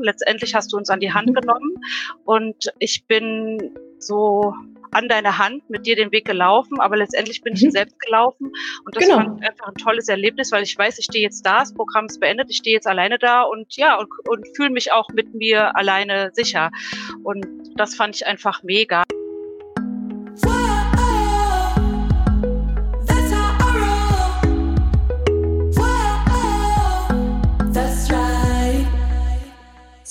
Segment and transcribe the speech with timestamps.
[0.00, 0.04] haben.
[0.04, 1.78] Letztendlich hast du uns an die Hand genommen
[2.24, 4.54] und ich bin so
[4.92, 7.70] an deine Hand mit dir den Weg gelaufen, aber letztendlich bin ich mhm.
[7.70, 8.50] selbst gelaufen
[8.84, 9.18] und das genau.
[9.18, 12.06] fand ich einfach ein tolles Erlebnis, weil ich weiß, ich stehe jetzt da, das Programm
[12.06, 15.32] ist beendet, ich stehe jetzt alleine da und ja, und, und fühle mich auch mit
[15.32, 16.70] mir alleine sicher.
[17.22, 17.46] Und
[17.76, 19.04] das fand ich einfach mega.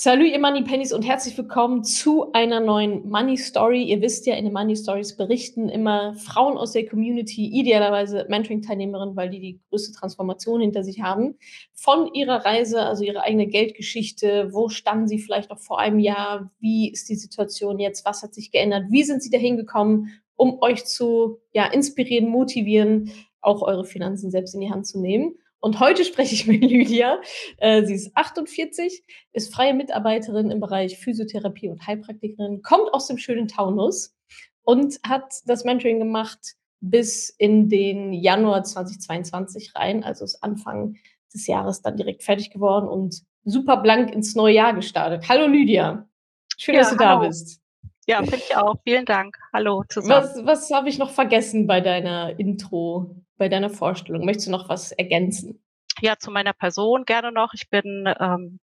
[0.02, 3.82] Salut, ihr Money Pennies und herzlich willkommen zu einer neuen Money Story.
[3.82, 9.14] Ihr wisst ja, in den Money Stories berichten immer Frauen aus der Community, idealerweise Mentoring-Teilnehmerinnen,
[9.14, 11.36] weil die die größte Transformation hinter sich haben,
[11.74, 14.48] von ihrer Reise, also ihre eigene Geldgeschichte.
[14.54, 16.50] Wo standen sie vielleicht noch vor einem Jahr?
[16.60, 18.06] Wie ist die Situation jetzt?
[18.06, 18.84] Was hat sich geändert?
[18.88, 23.10] Wie sind sie dahin gekommen, um euch zu ja, inspirieren, motivieren,
[23.42, 25.34] auch eure Finanzen selbst in die Hand zu nehmen?
[25.60, 27.20] Und heute spreche ich mit Lydia.
[27.58, 33.18] Äh, sie ist 48, ist freie Mitarbeiterin im Bereich Physiotherapie und Heilpraktikerin, kommt aus dem
[33.18, 34.16] schönen Taunus
[34.62, 40.02] und hat das Mentoring gemacht bis in den Januar 2022 rein.
[40.02, 40.96] Also ist Anfang
[41.32, 45.28] des Jahres dann direkt fertig geworden und super blank ins neue Jahr gestartet.
[45.28, 46.08] Hallo Lydia.
[46.56, 47.20] Schön, ja, dass du hallo.
[47.20, 47.60] da bist.
[48.06, 48.76] Ja, finde ich auch.
[48.82, 49.36] Vielen Dank.
[49.52, 50.10] Hallo zusammen.
[50.10, 53.14] Was, was habe ich noch vergessen bei deiner Intro?
[53.40, 54.24] Bei deiner Vorstellung?
[54.24, 55.64] Möchtest du noch was ergänzen?
[56.00, 57.54] Ja, zu meiner Person gerne noch.
[57.54, 58.60] Ich bin ähm,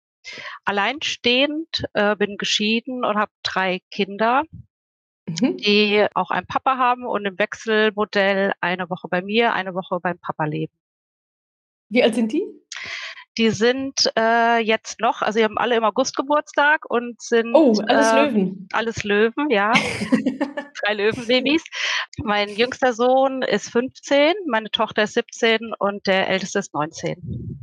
[0.64, 4.44] alleinstehend, äh, bin geschieden und habe drei Kinder,
[5.26, 5.56] mhm.
[5.56, 10.18] die auch einen Papa haben und im Wechselmodell eine Woche bei mir, eine Woche beim
[10.18, 10.74] Papa leben.
[11.88, 12.44] Wie alt sind die?
[13.38, 17.74] Die sind äh, jetzt noch, also sie haben alle im August Geburtstag und sind oh
[17.86, 19.72] alles äh, Löwen, alles Löwen, ja,
[20.82, 21.62] drei Löwenbabys.
[22.22, 27.55] Mein jüngster Sohn ist 15, meine Tochter ist 17 und der älteste ist 19.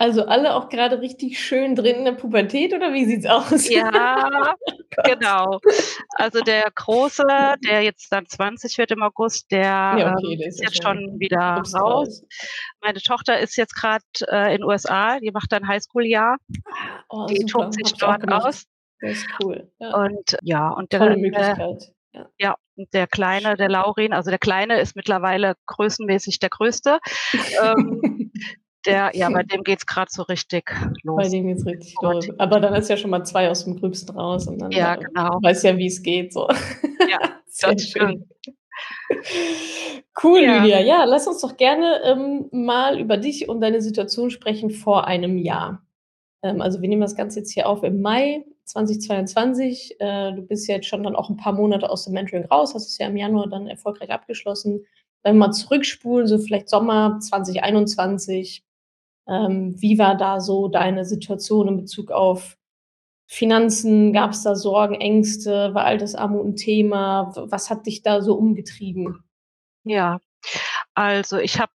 [0.00, 3.68] Also alle auch gerade richtig schön drin in der Pubertät oder wie sieht's aus?
[3.68, 4.54] Ja,
[5.04, 5.60] genau.
[6.14, 7.22] Also der Große,
[7.68, 11.62] der jetzt dann 20 wird im August, der, ja, okay, ähm, ist jetzt schon wieder
[11.74, 12.24] raus.
[12.80, 16.38] Meine Tochter ist jetzt gerade äh, in den USA, die macht dann Highschool-Jahr.
[17.10, 17.64] Oh, die super.
[17.64, 18.64] tobt sich dort aus.
[19.02, 19.70] Das ist cool.
[19.80, 19.96] Ja.
[19.96, 21.92] Und ja, und der, Tolle Möglichkeit.
[22.14, 22.26] Ja.
[22.38, 27.00] ja, und der Kleine, der Laurin, also der Kleine ist mittlerweile größenmäßig der Größte.
[27.62, 28.32] ähm,
[28.86, 30.70] der, ja, bei dem geht es gerade so richtig
[31.02, 31.16] los.
[31.16, 32.30] Bei dem geht es richtig und, los.
[32.38, 34.98] Aber dann ist ja schon mal zwei aus dem Gröbsten raus und dann ja, äh,
[34.98, 35.38] genau.
[35.42, 36.32] weiß ja, wie es geht.
[36.32, 36.48] So.
[37.10, 37.18] Ja,
[37.60, 38.24] das stimmt.
[40.22, 40.62] Cool, ja.
[40.62, 40.80] Lydia.
[40.80, 45.38] Ja, lass uns doch gerne ähm, mal über dich und deine Situation sprechen vor einem
[45.38, 45.82] Jahr.
[46.42, 49.96] Ähm, also wir nehmen das Ganze jetzt hier auf im Mai 2022.
[49.98, 52.88] Äh, du bist jetzt schon dann auch ein paar Monate aus dem Mentoring raus, hast
[52.88, 54.84] es ja im Januar dann erfolgreich abgeschlossen.
[55.22, 58.64] Wenn wir mal zurückspulen, so vielleicht Sommer 2021,
[59.28, 62.56] ähm, wie war da so deine Situation in Bezug auf
[63.26, 64.12] Finanzen?
[64.12, 65.74] Gab es da Sorgen, Ängste?
[65.74, 67.32] War Altersarmut ein Thema?
[67.36, 69.24] Was hat dich da so umgetrieben?
[69.84, 70.20] Ja,
[70.94, 71.72] also ich habe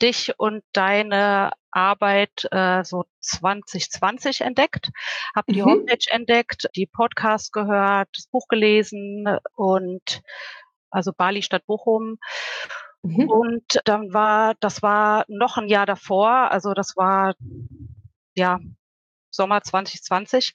[0.00, 4.90] dich und deine Arbeit äh, so 2020 entdeckt,
[5.34, 5.66] habe die mhm.
[5.66, 10.22] Homepage entdeckt, die Podcasts gehört, das Buch gelesen und
[10.90, 12.18] also Bali statt Bochum
[13.02, 13.30] Mhm.
[13.30, 17.34] Und dann war, das war noch ein Jahr davor, also das war
[18.34, 18.58] ja
[19.30, 20.52] Sommer 2020.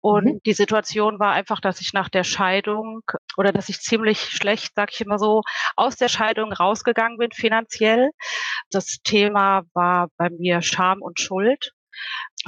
[0.00, 0.40] Und mhm.
[0.44, 3.02] die Situation war einfach, dass ich nach der Scheidung
[3.36, 5.42] oder dass ich ziemlich schlecht, sag ich immer so,
[5.76, 8.10] aus der Scheidung rausgegangen bin finanziell.
[8.70, 11.72] Das Thema war bei mir Scham und Schuld.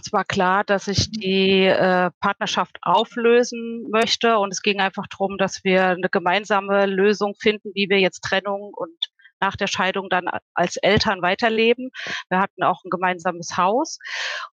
[0.03, 1.21] Es war klar, dass ich mhm.
[1.21, 7.35] die äh, Partnerschaft auflösen möchte und es ging einfach darum, dass wir eine gemeinsame Lösung
[7.39, 9.14] finden, wie wir jetzt Trennung und
[9.45, 10.25] nach der Scheidung dann
[10.55, 11.91] als Eltern weiterleben.
[12.31, 13.99] Wir hatten auch ein gemeinsames Haus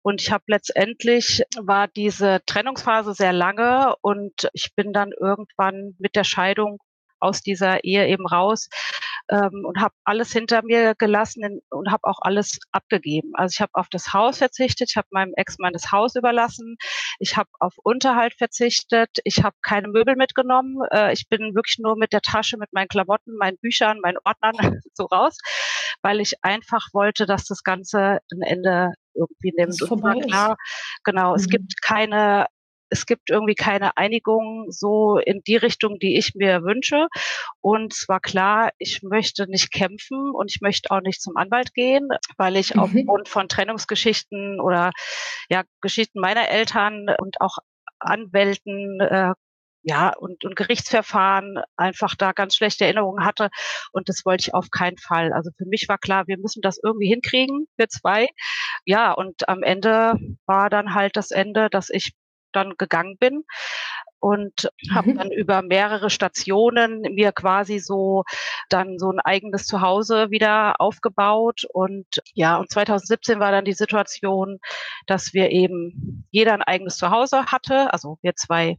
[0.03, 6.17] und ich habe letztendlich war diese Trennungsphase sehr lange und ich bin dann irgendwann mit
[6.17, 6.79] der Scheidung
[7.21, 8.69] aus dieser Ehe eben raus
[9.31, 13.31] ähm, und habe alles hinter mir gelassen und habe auch alles abgegeben.
[13.35, 16.77] Also ich habe auf das Haus verzichtet, ich habe meinem Ex-Mann das Haus überlassen,
[17.19, 21.97] ich habe auf Unterhalt verzichtet, ich habe keine Möbel mitgenommen, äh, ich bin wirklich nur
[21.97, 24.55] mit der Tasche, mit meinen Klamotten, meinen Büchern, meinen Ordnern
[24.95, 25.39] so raus,
[26.03, 29.81] weil ich einfach wollte, dass das Ganze ein Ende irgendwie nimmt.
[29.83, 30.57] Und war klar,
[31.05, 31.37] genau, mhm.
[31.37, 32.47] es gibt keine
[32.91, 37.07] es gibt irgendwie keine Einigung so in die Richtung, die ich mir wünsche.
[37.61, 41.73] Und es war klar, ich möchte nicht kämpfen und ich möchte auch nicht zum Anwalt
[41.73, 42.81] gehen, weil ich mhm.
[42.81, 44.91] aufgrund von Trennungsgeschichten oder
[45.49, 47.59] ja, Geschichten meiner Eltern und auch
[48.01, 49.33] Anwälten äh,
[49.83, 53.49] ja, und, und Gerichtsverfahren einfach da ganz schlechte Erinnerungen hatte.
[53.93, 55.33] Und das wollte ich auf keinen Fall.
[55.33, 58.29] Also für mich war klar, wir müssen das irgendwie hinkriegen, wir zwei.
[58.85, 60.15] Ja, und am Ende
[60.47, 62.13] war dann halt das Ende, dass ich
[62.53, 63.45] dann gegangen bin
[64.21, 64.95] und mhm.
[64.95, 68.25] habe dann über mehrere Stationen mir quasi so
[68.69, 74.59] dann so ein eigenes Zuhause wieder aufgebaut und ja und 2017 war dann die Situation,
[75.07, 78.79] dass wir eben jeder ein eigenes Zuhause hatte, also wir zwei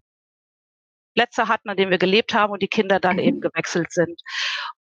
[1.14, 3.24] Plätze hatten, an denen wir gelebt haben und die Kinder dann mhm.
[3.24, 4.22] eben gewechselt sind.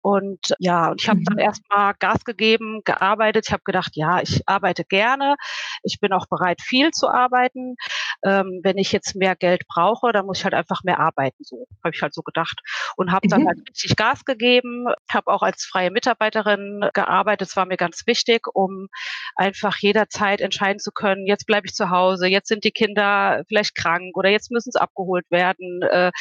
[0.05, 1.39] Und ja, und ich habe dann mhm.
[1.39, 3.45] erstmal Gas gegeben, gearbeitet.
[3.47, 5.35] Ich habe gedacht, ja, ich arbeite gerne.
[5.81, 7.75] Ich bin auch bereit, viel zu arbeiten.
[8.23, 11.43] Ähm, wenn ich jetzt mehr Geld brauche, dann muss ich halt einfach mehr arbeiten.
[11.43, 12.61] So habe ich halt so gedacht
[12.97, 13.47] und habe dann mhm.
[13.47, 14.85] halt richtig Gas gegeben.
[15.11, 17.49] Habe auch als freie Mitarbeiterin gearbeitet.
[17.49, 18.89] Das war mir ganz wichtig, um
[19.35, 21.25] einfach jederzeit entscheiden zu können.
[21.25, 22.27] Jetzt bleibe ich zu Hause.
[22.27, 25.81] Jetzt sind die Kinder vielleicht krank oder jetzt müssen sie abgeholt werden.
[25.81, 26.11] Äh,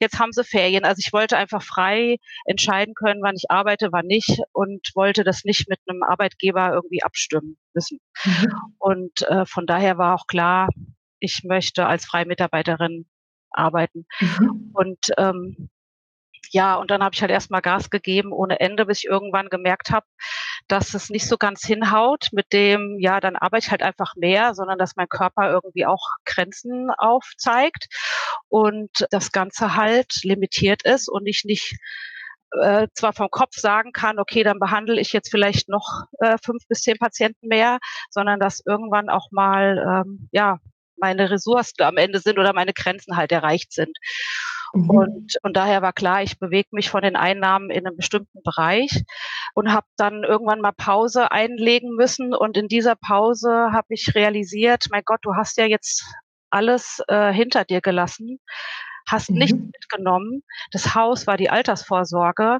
[0.00, 0.84] jetzt haben sie Ferien.
[0.84, 5.44] Also ich wollte einfach frei entscheiden können, wann ich arbeite, wann nicht und wollte das
[5.44, 8.00] nicht mit einem Arbeitgeber irgendwie abstimmen müssen.
[8.24, 8.52] Mhm.
[8.78, 10.68] Und äh, von daher war auch klar,
[11.18, 13.06] ich möchte als freie Mitarbeiterin
[13.50, 14.06] arbeiten.
[14.20, 14.70] Mhm.
[14.72, 15.70] Und ähm,
[16.52, 19.90] ja, und dann habe ich halt erstmal Gas gegeben ohne Ende, bis ich irgendwann gemerkt
[19.90, 20.06] habe,
[20.68, 24.54] dass es nicht so ganz hinhaut mit dem, ja, dann arbeite ich halt einfach mehr,
[24.54, 27.86] sondern dass mein Körper irgendwie auch Grenzen aufzeigt
[28.48, 31.76] und das Ganze halt limitiert ist und ich nicht
[32.62, 36.66] äh, zwar vom Kopf sagen kann, okay, dann behandle ich jetzt vielleicht noch äh, fünf
[36.68, 37.78] bis zehn Patienten mehr,
[38.10, 40.58] sondern dass irgendwann auch mal ähm, ja
[40.96, 43.96] meine Ressourcen am Ende sind oder meine Grenzen halt erreicht sind.
[44.74, 44.90] Mhm.
[44.90, 49.04] Und, und daher war klar, ich bewege mich von den Einnahmen in einem bestimmten Bereich
[49.54, 52.34] und habe dann irgendwann mal Pause einlegen müssen.
[52.34, 56.04] Und in dieser Pause habe ich realisiert, mein Gott, du hast ja jetzt
[56.50, 58.40] alles äh, hinter dir gelassen,
[59.08, 59.38] hast mhm.
[59.38, 60.42] nichts mitgenommen.
[60.72, 62.58] Das Haus war die Altersvorsorge.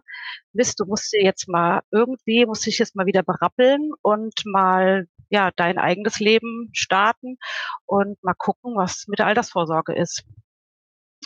[0.53, 5.07] Mist, du musst dir jetzt mal irgendwie, musst dich jetzt mal wieder berappeln und mal
[5.31, 7.39] ja dein eigenes Leben starten
[7.87, 10.25] und mal gucken, was mit der Altersvorsorge ist.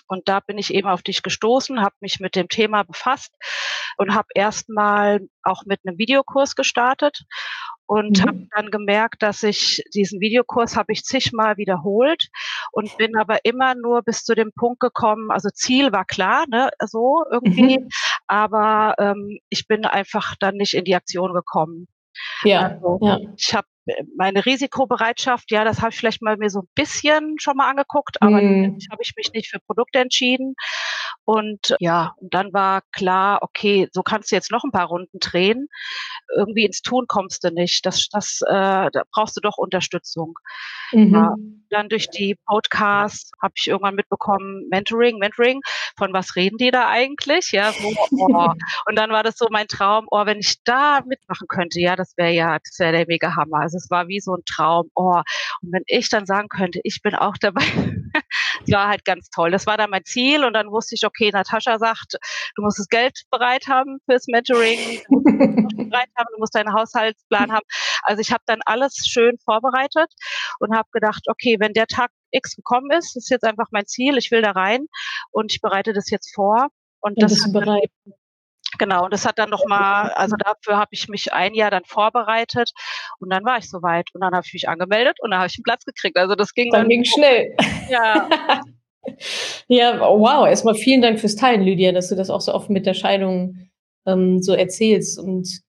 [0.08, 3.32] Und da bin ich eben auf dich gestoßen, habe mich mit dem Thema befasst
[3.98, 7.24] und habe erstmal auch mit einem Videokurs gestartet
[7.86, 8.28] und mhm.
[8.28, 12.28] habe dann gemerkt, dass ich diesen Videokurs habe ich zigmal wiederholt
[12.72, 16.70] und bin aber immer nur bis zu dem Punkt gekommen, also Ziel war klar, ne,
[16.86, 17.88] so irgendwie, mhm.
[18.26, 21.86] aber ähm, ich bin einfach dann nicht in die Aktion gekommen.
[22.44, 23.18] Ja, also, ja.
[23.36, 23.66] ich habe
[24.16, 28.20] meine Risikobereitschaft, ja, das habe ich vielleicht mal mir so ein bisschen schon mal angeguckt,
[28.20, 28.78] aber mhm.
[28.90, 30.54] habe ich mich nicht für Produkte entschieden.
[31.24, 35.18] Und ja, und dann war klar, okay, so kannst du jetzt noch ein paar Runden
[35.20, 35.68] drehen.
[36.34, 37.84] Irgendwie ins Tun kommst du nicht.
[37.84, 40.38] Das, das, äh, da brauchst du doch Unterstützung.
[40.92, 41.14] Mhm.
[41.14, 41.34] Ja,
[41.70, 45.60] dann durch die Podcasts habe ich irgendwann mitbekommen, Mentoring, Mentoring,
[45.96, 47.52] von was reden die da eigentlich?
[47.52, 48.52] Ja, so, oh.
[48.86, 52.14] und dann war das so mein Traum, oh, wenn ich da mitmachen könnte, ja, das
[52.16, 53.60] wäre ja, das wäre der mega Hammer.
[53.60, 54.90] Also es war wie so ein Traum.
[54.94, 55.22] Oh,
[55.62, 57.62] und wenn ich dann sagen könnte, ich bin auch dabei,
[58.60, 59.50] das war halt ganz toll.
[59.50, 62.18] Das war dann mein Ziel und dann wusste ich, okay, Natascha sagt,
[62.56, 64.78] du musst das Geld bereit haben fürs Mentoring,
[65.08, 67.66] du musst, bereit haben, du musst deinen Haushaltsplan haben.
[68.02, 70.12] Also ich habe dann alles schön vorbereitet
[70.60, 74.18] und habe gedacht, okay, wenn der Tag X gekommen ist, ist jetzt einfach mein Ziel,
[74.18, 74.86] ich will da rein
[75.30, 76.68] und ich bereite das jetzt vor.
[77.00, 77.90] Und, und das hat bereit.
[78.78, 82.70] Genau, und das hat dann nochmal, also dafür habe ich mich ein Jahr dann vorbereitet
[83.18, 85.58] und dann war ich soweit und dann habe ich mich angemeldet und dann habe ich
[85.58, 86.16] einen Platz gekriegt.
[86.16, 86.82] Also das ging dann.
[86.82, 87.56] Dann ging schnell.
[87.90, 88.28] Ja.
[89.68, 92.86] ja, wow, erstmal vielen Dank fürs Teilen, Lydia, dass du das auch so offen mit
[92.86, 93.68] der Scheidung
[94.06, 95.18] ähm, so erzählst.
[95.18, 95.62] Und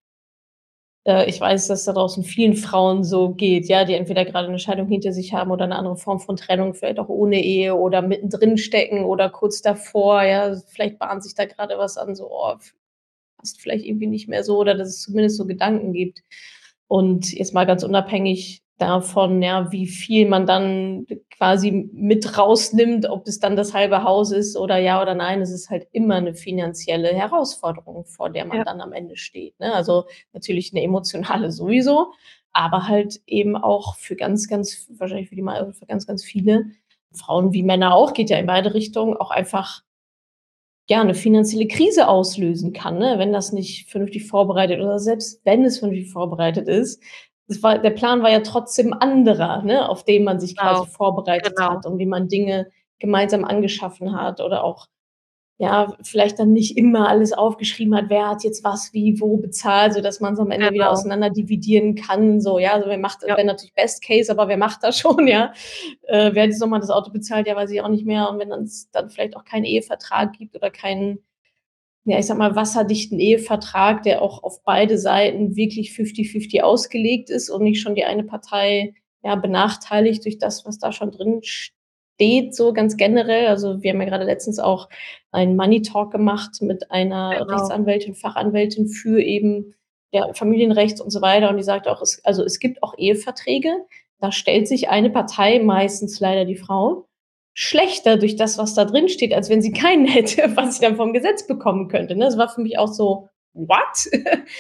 [1.06, 4.60] äh, ich weiß, dass da draußen vielen Frauen so geht, ja, die entweder gerade eine
[4.60, 8.02] Scheidung hinter sich haben oder eine andere Form von Trennung, vielleicht auch ohne Ehe oder
[8.02, 12.56] mittendrin stecken oder kurz davor, ja, vielleicht bahnt sich da gerade was an, so, oh,
[13.40, 16.22] passt vielleicht irgendwie nicht mehr so oder dass es zumindest so Gedanken gibt.
[16.88, 23.28] Und jetzt mal ganz unabhängig davon, ja, wie viel man dann quasi mit rausnimmt, ob
[23.28, 26.34] es dann das halbe Haus ist oder ja oder nein, es ist halt immer eine
[26.34, 28.64] finanzielle Herausforderung, vor der man ja.
[28.64, 29.60] dann am Ende steht.
[29.60, 29.74] Ne?
[29.74, 32.14] Also natürlich eine emotionale sowieso,
[32.54, 36.66] aber halt eben auch für ganz, ganz, wahrscheinlich für die für ganz, ganz viele
[37.14, 39.82] Frauen wie Männer auch, geht ja in beide Richtungen, auch einfach
[40.90, 43.20] ja, eine finanzielle Krise auslösen kann, ne?
[43.20, 47.02] wenn das nicht vernünftig vorbereitet oder selbst wenn es vernünftig vorbereitet ist.
[47.48, 49.88] Das war, der Plan war ja trotzdem anderer, ne?
[49.88, 50.92] auf dem man sich quasi genau.
[50.92, 51.70] vorbereitet genau.
[51.70, 54.88] hat und wie man Dinge gemeinsam angeschaffen hat oder auch
[55.62, 59.94] ja, vielleicht dann nicht immer alles aufgeschrieben hat, wer hat jetzt was wie wo bezahlt,
[59.94, 60.76] so dass man es am Ende genau.
[60.76, 62.40] wieder auseinander dividieren kann.
[62.40, 63.36] So, ja, also wer macht, ja.
[63.36, 65.52] wäre natürlich Best Case, aber wer macht das schon, ja?
[66.04, 68.30] Äh, wer hat jetzt nochmal das Auto bezahlt, ja, weiß ich auch nicht mehr.
[68.30, 71.20] Und wenn es dann vielleicht auch keinen Ehevertrag gibt oder keinen,
[72.06, 77.50] ja, ich sag mal, wasserdichten Ehevertrag, der auch auf beide Seiten wirklich 50-50 ausgelegt ist
[77.50, 81.79] und nicht schon die eine Partei ja, benachteiligt durch das, was da schon drin steht
[82.20, 83.48] steht, so ganz generell.
[83.48, 84.90] Also wir haben ja gerade letztens auch
[85.32, 87.46] einen Money Talk gemacht mit einer genau.
[87.46, 89.74] Rechtsanwältin, Fachanwältin für eben
[90.14, 91.50] der Familienrecht und so weiter.
[91.50, 93.72] Und die sagt auch, es, also es gibt auch Eheverträge.
[94.20, 97.08] Da stellt sich eine Partei, meistens leider die Frau,
[97.54, 100.98] schlechter durch das, was da drin steht, als wenn sie keinen hätte, was sie dann
[100.98, 102.16] vom Gesetz bekommen könnte.
[102.18, 102.26] Ne?
[102.26, 104.10] Das war für mich auch so, what?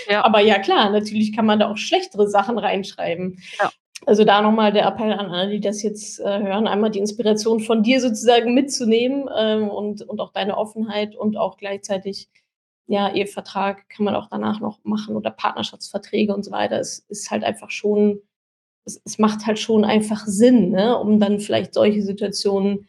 [0.10, 0.24] Ja.
[0.24, 3.42] Aber ja, klar, natürlich kann man da auch schlechtere Sachen reinschreiben.
[3.60, 3.70] Ja.
[4.06, 7.60] Also da nochmal der Appell an alle, die das jetzt äh, hören, einmal die Inspiration
[7.60, 12.29] von dir sozusagen mitzunehmen ähm, und, und auch deine Offenheit und auch gleichzeitig,
[12.88, 16.79] ja, Ehevertrag kann man auch danach noch machen oder Partnerschaftsverträge und so weiter.
[16.79, 18.22] Es ist halt einfach schon,
[18.86, 22.88] es, es macht halt schon einfach Sinn, ne, um dann vielleicht solche Situationen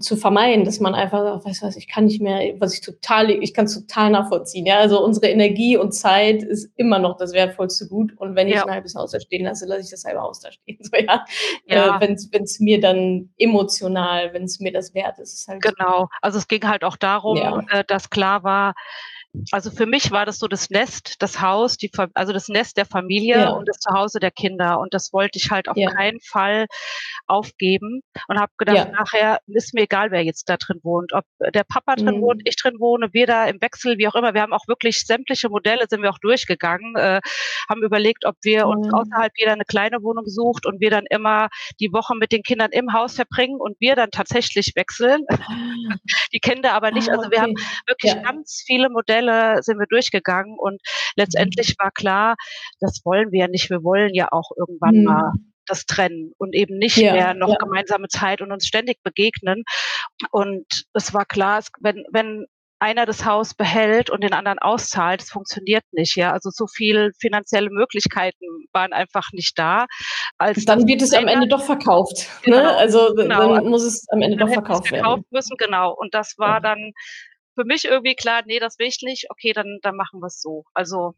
[0.00, 2.80] zu vermeiden, dass man einfach sagt, weißt du was, ich kann nicht mehr, was ich
[2.80, 4.64] total, ich kann es total nachvollziehen.
[4.64, 8.16] Ja, also unsere Energie und Zeit ist immer noch das wertvollste Gut.
[8.16, 8.64] Und wenn ich ja.
[8.64, 10.78] ein halbes Haus da stehen lasse, lasse ich das halbe Haus da stehen.
[10.82, 11.24] So, ja.
[11.66, 11.96] ja.
[11.98, 15.62] Äh, wenn es mir dann emotional, wenn es mir das wert ist, ist halt.
[15.62, 16.08] Genau.
[16.20, 17.62] Also es ging halt auch darum, ja.
[17.70, 18.74] äh, dass klar war,
[19.50, 22.84] also für mich war das so das Nest, das Haus, die, also das Nest der
[22.84, 23.50] Familie ja.
[23.50, 24.78] und das Zuhause der Kinder.
[24.78, 25.90] Und das wollte ich halt auf ja.
[25.90, 26.66] keinen Fall
[27.26, 28.90] aufgeben und habe gedacht, ja.
[28.90, 31.12] nachher ist mir egal, wer jetzt da drin wohnt.
[31.14, 31.24] Ob
[31.54, 32.22] der Papa drin mhm.
[32.22, 34.34] wohnt, ich drin wohne, wir da im Wechsel, wie auch immer.
[34.34, 37.20] Wir haben auch wirklich sämtliche Modelle, sind wir auch durchgegangen, äh,
[37.70, 38.72] haben überlegt, ob wir mhm.
[38.72, 41.48] uns außerhalb jeder eine kleine Wohnung sucht und wir dann immer
[41.80, 45.24] die Woche mit den Kindern im Haus verbringen und wir dann tatsächlich wechseln.
[45.30, 45.46] Ah.
[46.32, 47.08] die Kinder aber nicht.
[47.08, 47.54] Ah, also wir haben
[47.86, 50.80] wirklich ganz viele Modelle Modelle sind wir durchgegangen und
[51.16, 51.84] letztendlich mhm.
[51.84, 52.34] war klar,
[52.80, 53.70] das wollen wir ja nicht.
[53.70, 55.04] Wir wollen ja auch irgendwann mhm.
[55.04, 55.32] mal
[55.66, 57.56] das trennen und eben nicht ja, mehr noch ja.
[57.56, 59.62] gemeinsame Zeit und uns ständig begegnen.
[60.32, 62.46] Und es war klar, wenn, wenn
[62.80, 66.16] einer das Haus behält und den anderen auszahlt, das funktioniert nicht.
[66.16, 69.86] Ja, also so viel finanzielle Möglichkeiten waren einfach nicht da.
[70.36, 72.26] Als dann wird es am Ende doch verkauft.
[72.44, 72.56] Ne?
[72.56, 72.76] Genau, ne?
[72.76, 73.54] Also genau.
[73.54, 75.24] dann muss es am Ende doch verkauft werden.
[75.30, 75.94] Müssen genau.
[75.94, 76.92] Und das war dann
[77.54, 80.40] für mich irgendwie klar, nee, das will ich nicht, okay, dann, dann machen wir es
[80.40, 80.64] so.
[80.74, 81.14] Also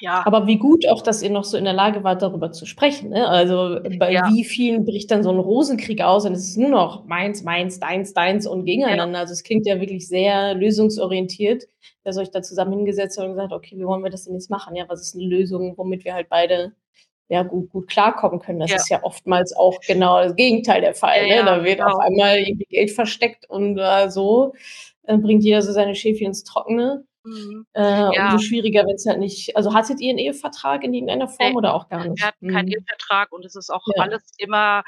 [0.00, 0.22] ja.
[0.26, 3.10] Aber wie gut auch, dass ihr noch so in der Lage wart, darüber zu sprechen.
[3.10, 3.26] Ne?
[3.26, 4.28] Also bei ja.
[4.28, 7.80] wie vielen bricht dann so ein Rosenkrieg aus und es ist nur noch meins, meins,
[7.80, 9.18] deins, deins und gegeneinander.
[9.18, 9.22] Ja.
[9.22, 11.64] Also es klingt ja wirklich sehr lösungsorientiert,
[12.04, 14.50] dass euch da zusammen hingesetzt habt und gesagt, okay, wie wollen wir das denn jetzt
[14.50, 14.76] machen?
[14.76, 16.72] Ja, was ist eine Lösung, womit wir halt beide
[17.28, 18.60] ja, gut, gut klarkommen können.
[18.60, 18.76] Das ja.
[18.76, 21.26] ist ja oftmals auch genau das Gegenteil der Fall.
[21.26, 21.44] Ne?
[21.44, 21.92] Da wird genau.
[21.92, 24.52] auf einmal irgendwie Geld versteckt und äh, so
[25.06, 27.04] äh, bringt jeder so seine Schäfchen ins Trockene.
[27.24, 27.66] Mhm.
[27.74, 28.32] Äh, ja.
[28.32, 29.56] Umso schwieriger, wenn es halt nicht.
[29.56, 32.20] Also hattet ihr einen Ehevertrag in irgendeiner Form nee, oder auch gar nicht?
[32.20, 32.52] Wir hatten mhm.
[32.52, 34.02] keinen Ehevertrag und es ist auch ja.
[34.02, 34.84] alles immer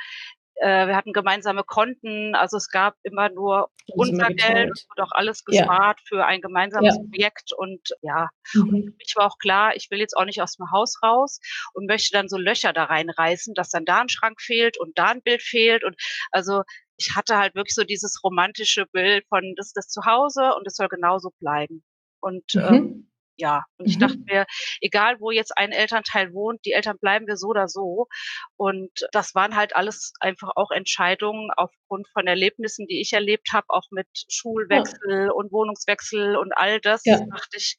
[0.61, 5.45] äh, wir hatten gemeinsame Konten, also es gab immer nur unser Geld und auch alles
[5.45, 6.05] gespart ja.
[6.07, 7.03] für ein gemeinsames ja.
[7.03, 8.63] Projekt und ja, mhm.
[8.69, 11.41] und für mich war auch klar, ich will jetzt auch nicht aus dem Haus raus
[11.75, 15.07] und möchte dann so Löcher da reinreißen, dass dann da ein Schrank fehlt und da
[15.07, 15.97] ein Bild fehlt und
[16.31, 16.63] also
[16.99, 20.75] ich hatte halt wirklich so dieses romantische Bild von, das ist das Zuhause und es
[20.75, 21.85] soll genauso bleiben.
[22.21, 22.63] Und mhm.
[22.63, 23.91] ähm, ja, und mhm.
[23.91, 24.47] ich dachte mir,
[24.81, 28.09] egal wo jetzt ein Elternteil wohnt, die Eltern bleiben wir so oder so.
[28.57, 33.67] Und das waren halt alles einfach auch Entscheidungen aufgrund von Erlebnissen, die ich erlebt habe,
[33.69, 35.33] auch mit Schulwechsel ja.
[35.33, 37.19] und Wohnungswechsel und all das, ja.
[37.19, 37.77] dachte ich,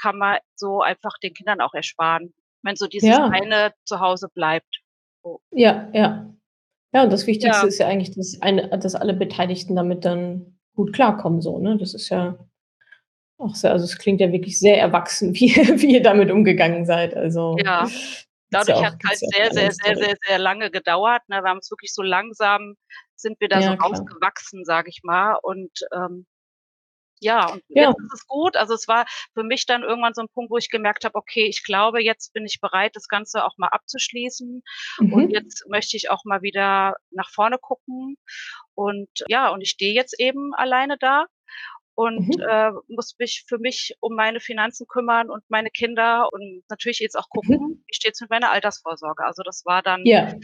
[0.00, 3.28] kann man so einfach den Kindern auch ersparen, wenn so dieses ja.
[3.28, 4.80] eine zu Hause bleibt.
[5.22, 5.40] So.
[5.50, 6.34] Ja, ja.
[6.92, 7.66] Ja, und das Wichtigste ja.
[7.66, 11.76] ist ja eigentlich, dass, eine, dass alle Beteiligten damit dann gut klarkommen, so, ne?
[11.76, 12.38] Das ist ja
[13.38, 17.14] auch sehr, also es klingt ja wirklich sehr erwachsen, wie, wie ihr damit umgegangen seid.
[17.14, 17.88] Also ja.
[18.50, 21.22] Dadurch ja hat es halt sehr, sehr, sehr, sehr, sehr lange gedauert.
[21.28, 21.42] Ne?
[21.42, 22.76] Wir haben es wirklich so langsam,
[23.16, 25.38] sind wir da ja, so rausgewachsen, sage ich mal.
[25.42, 26.26] Und ähm,
[27.20, 27.88] ja, und ja.
[27.88, 28.54] jetzt ist es gut.
[28.56, 31.46] Also es war für mich dann irgendwann so ein Punkt, wo ich gemerkt habe, okay,
[31.46, 34.62] ich glaube, jetzt bin ich bereit, das Ganze auch mal abzuschließen.
[34.98, 35.12] Mhm.
[35.12, 38.16] Und jetzt möchte ich auch mal wieder nach vorne gucken.
[38.74, 41.26] Und ja, und ich stehe jetzt eben alleine da
[41.94, 42.42] und mhm.
[42.48, 47.16] äh, muss mich für mich um meine Finanzen kümmern und meine Kinder und natürlich jetzt
[47.16, 47.84] auch gucken, mhm.
[47.86, 49.24] wie steht es mit meiner Altersvorsorge.
[49.24, 50.34] Also das war dann ja.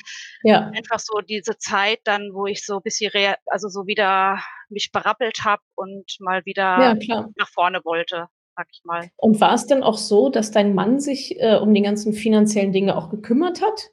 [0.42, 0.70] Ja.
[0.74, 3.10] einfach so diese Zeit dann, wo ich so ein bisschen,
[3.46, 8.28] also so wieder mich berappelt habe und mal wieder ja, nach vorne wollte.
[8.56, 9.10] Sag ich mal.
[9.16, 12.72] Und war es denn auch so, dass dein Mann sich äh, um die ganzen finanziellen
[12.72, 13.90] Dinge auch gekümmert hat?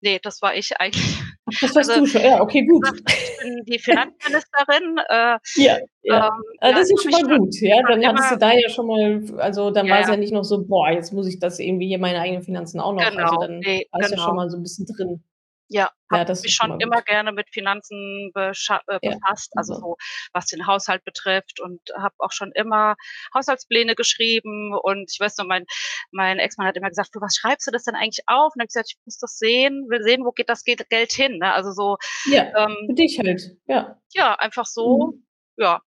[0.00, 1.18] Ne, das war ich eigentlich.
[1.46, 2.22] Ach, das warst also, du schon.
[2.22, 2.86] Ja, okay, gut.
[3.08, 4.98] Ich bin die Finanzministerin.
[5.08, 6.26] Äh, ja, ja.
[6.26, 7.54] Ähm, ah, das ist schon mal gut.
[7.60, 10.32] Ja, dann hattest du da ja schon mal, also dann ja, war es ja nicht
[10.32, 13.02] noch so, boah, jetzt muss ich das irgendwie hier meine eigenen Finanzen auch noch.
[13.02, 14.22] Also genau, also dann nee, warst genau.
[14.22, 15.22] du schon mal so ein bisschen drin.
[15.68, 19.96] Ja, habe ja, mich schon immer gerne mit Finanzen äh, befasst, ja, also so
[20.32, 22.94] was den Haushalt betrifft und habe auch schon immer
[23.34, 25.64] Haushaltspläne geschrieben und ich weiß noch, mein,
[26.12, 28.52] mein Ex-Mann hat immer gesagt, für was schreibst du das denn eigentlich auf?
[28.54, 31.12] Und dann habe ich gesagt, ich muss das sehen, will sehen, wo geht das Geld
[31.12, 31.38] hin.
[31.38, 31.52] Ne?
[31.52, 31.96] Also so.
[32.30, 33.98] Ja, ähm, für dich halt, ja.
[34.12, 35.26] Ja, einfach so, mhm.
[35.56, 35.80] ja.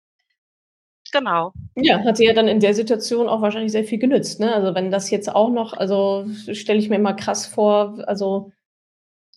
[1.12, 1.54] Genau.
[1.76, 4.40] Ja, hat sie ja dann in der Situation auch wahrscheinlich sehr viel genützt.
[4.40, 4.54] Ne?
[4.54, 8.52] Also wenn das jetzt auch noch, also stelle ich mir mal krass vor, also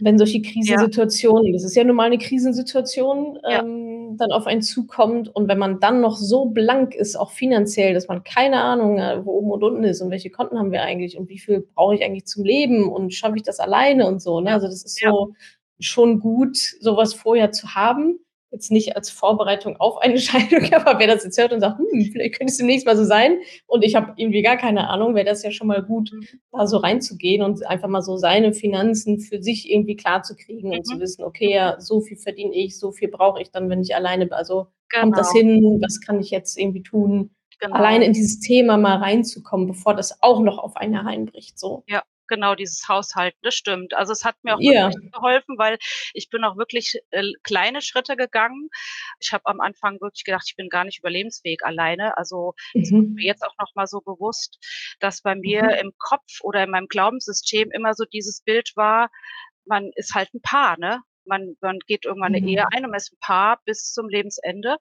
[0.03, 1.53] wenn solche Krisensituationen, ja.
[1.53, 3.61] das ist ja nun mal eine Krisensituation, ja.
[3.61, 7.95] ähm, dann auf einen zukommt und wenn man dann noch so blank ist, auch finanziell,
[7.95, 10.83] dass man keine Ahnung, hat, wo oben und unten ist und welche Konten haben wir
[10.83, 14.21] eigentlich und wie viel brauche ich eigentlich zum Leben und schaffe ich das alleine und
[14.21, 14.41] so.
[14.41, 14.51] Ne?
[14.53, 15.35] Also das ist so
[15.79, 18.19] schon gut, sowas vorher zu haben
[18.53, 22.11] jetzt nicht als Vorbereitung auf eine Scheidung, aber wer das jetzt hört und sagt, hm,
[22.13, 25.27] vielleicht könnte es demnächst mal so sein und ich habe irgendwie gar keine Ahnung, wäre
[25.27, 26.27] das ja schon mal gut, mhm.
[26.53, 30.69] da so reinzugehen und einfach mal so seine Finanzen für sich irgendwie klar zu kriegen
[30.69, 30.75] mhm.
[30.75, 31.01] und zu mhm.
[31.01, 34.27] wissen, okay, ja, so viel verdiene ich, so viel brauche ich dann, wenn ich alleine
[34.27, 34.35] bin.
[34.35, 35.03] Also genau.
[35.03, 35.53] kommt das genau.
[35.53, 37.31] hin, was kann ich jetzt irgendwie tun?
[37.59, 37.77] Genau.
[37.77, 41.59] Alleine in dieses Thema mal reinzukommen, bevor das auch noch auf einen hereinbricht.
[41.59, 41.85] So.
[41.87, 42.03] Ja,
[42.33, 43.93] genau dieses Haushalten, das stimmt.
[43.93, 44.91] Also es hat mir auch yeah.
[45.13, 45.79] geholfen, weil
[46.15, 48.71] ich bin auch wirklich äh, kleine Schritte gegangen.
[49.21, 52.17] Ich habe am Anfang wirklich gedacht, ich bin gar nicht überlebensfähig alleine.
[52.17, 52.97] Also es mhm.
[52.97, 54.59] wird mir jetzt auch noch mal so bewusst,
[54.99, 55.71] dass bei mir mhm.
[55.81, 59.11] im Kopf oder in meinem Glaubenssystem immer so dieses Bild war,
[59.67, 61.03] man ist halt ein Paar, ne?
[61.25, 62.49] Man, man geht irgendwann eine mhm.
[62.49, 64.79] Ehe ein und man ist ein Paar bis zum Lebensende.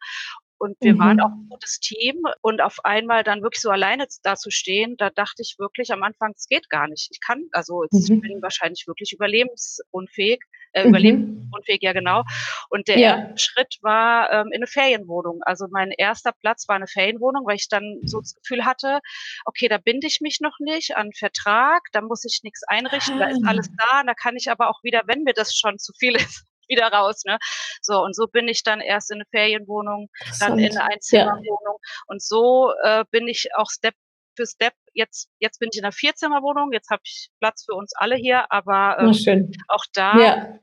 [0.62, 1.00] Und wir mhm.
[1.00, 2.22] waren auch ein gutes Team.
[2.42, 6.04] Und auf einmal dann wirklich so alleine da zu stehen, da dachte ich wirklich am
[6.04, 7.10] Anfang, es geht gar nicht.
[7.12, 8.00] Ich kann, also mhm.
[8.00, 10.40] ich bin wahrscheinlich wirklich überlebensunfähig.
[10.74, 10.90] Äh, mhm.
[10.90, 12.24] überlebensunfähig, ja genau.
[12.70, 13.18] Und der ja.
[13.18, 15.42] erste Schritt war ähm, in eine Ferienwohnung.
[15.48, 19.00] Also mein erster Platz war eine Ferienwohnung, weil ich dann so das Gefühl hatte,
[19.46, 23.26] okay, da binde ich mich noch nicht an Vertrag, da muss ich nichts einrichten, da
[23.30, 23.86] ist alles ah.
[23.92, 26.88] da, da kann ich aber auch wieder, wenn mir das schon zu viel ist, wieder
[26.88, 27.24] raus.
[27.26, 27.38] Ne?
[27.82, 30.10] So, und so bin ich dann erst in eine Ferienwohnung,
[30.40, 31.78] dann in eine Einzimmerwohnung.
[31.82, 32.04] Ja.
[32.08, 33.96] Und so äh, bin ich auch Step
[34.36, 34.74] für Step.
[34.94, 38.52] Jetzt, jetzt bin ich in einer Vierzimmerwohnung, jetzt habe ich Platz für uns alle hier,
[38.52, 40.60] aber ähm, auch da ja.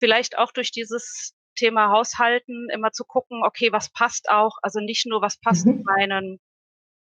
[0.00, 5.06] vielleicht auch durch dieses Thema Haushalten immer zu gucken, okay, was passt auch, also nicht
[5.06, 5.82] nur, was passt mhm.
[5.84, 6.40] meinen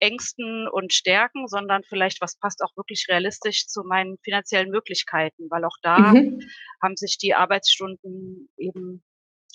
[0.01, 5.63] Ängsten und Stärken, sondern vielleicht, was passt auch wirklich realistisch zu meinen finanziellen Möglichkeiten, weil
[5.63, 6.41] auch da mhm.
[6.81, 9.03] haben sich die Arbeitsstunden eben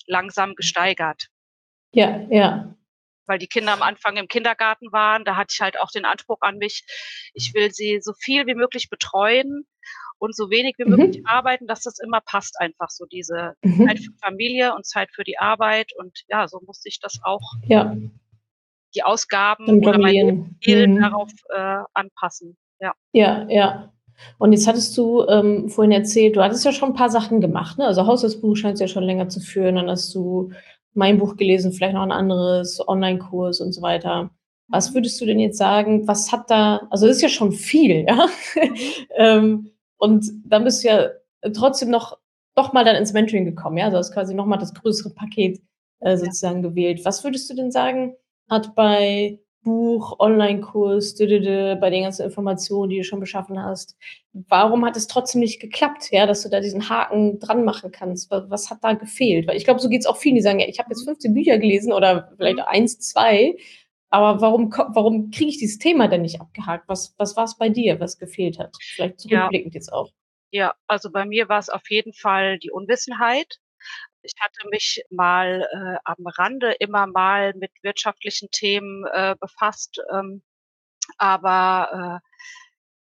[0.07, 1.27] langsam gesteigert.
[1.91, 2.75] Ja, ja.
[3.25, 6.39] Weil die Kinder am Anfang im Kindergarten waren, da hatte ich halt auch den Anspruch
[6.41, 6.85] an mich,
[7.33, 9.67] ich will sie so viel wie möglich betreuen
[10.17, 10.91] und so wenig wie mhm.
[10.91, 13.85] möglich arbeiten, dass das immer passt einfach so diese mhm.
[13.85, 17.53] Zeit für Familie und Zeit für die Arbeit und ja, so musste ich das auch
[17.67, 17.93] ja
[18.97, 21.01] die Ausgaben oder mein Ziel mhm.
[21.01, 22.57] darauf äh, anpassen.
[22.79, 22.93] Ja.
[23.11, 23.93] ja, ja.
[24.39, 27.77] Und jetzt hattest du ähm, vorhin erzählt, du hattest ja schon ein paar Sachen gemacht,
[27.77, 27.85] ne?
[27.85, 30.51] Also Haushaltsbuch scheint ja schon länger zu führen, dann hast du
[30.93, 34.31] mein Buch gelesen, vielleicht noch ein anderes, Online-Kurs und so weiter.
[34.67, 34.95] Was mhm.
[34.95, 38.27] würdest du denn jetzt sagen, was hat da, also das ist ja schon viel, ja?
[38.55, 38.75] Mhm.
[39.15, 41.09] ähm, und dann bist du ja
[41.53, 42.17] trotzdem noch,
[42.55, 43.85] doch mal dann ins Mentoring gekommen, ja?
[43.85, 45.61] Also hast quasi nochmal das größere Paket
[45.99, 46.69] äh, sozusagen ja.
[46.69, 47.05] gewählt.
[47.05, 48.15] Was würdest du denn sagen,
[48.49, 53.97] hat bei Buch, Online-Kurs, bei den ganzen Informationen, die du schon beschaffen hast.
[54.31, 58.31] Warum hat es trotzdem nicht geklappt, ja, dass du da diesen Haken dran machen kannst?
[58.31, 59.45] Was hat da gefehlt?
[59.47, 61.33] Weil ich glaube, so geht es auch vielen, die sagen, ja, ich habe jetzt 15
[61.33, 62.63] Bücher gelesen oder vielleicht mhm.
[62.65, 63.57] eins, zwei,
[64.09, 66.87] aber warum, warum kriege ich dieses Thema denn nicht abgehakt?
[66.87, 68.75] Was, was war es bei dir, was gefehlt hat?
[68.81, 69.79] Vielleicht zurückblickend ja.
[69.79, 70.11] jetzt auch.
[70.51, 73.59] Ja, also bei mir war es auf jeden Fall die Unwissenheit.
[74.27, 80.43] Ich hatte mich mal äh, am Rande immer mal mit wirtschaftlichen Themen äh, befasst, ähm,
[81.17, 82.27] aber äh,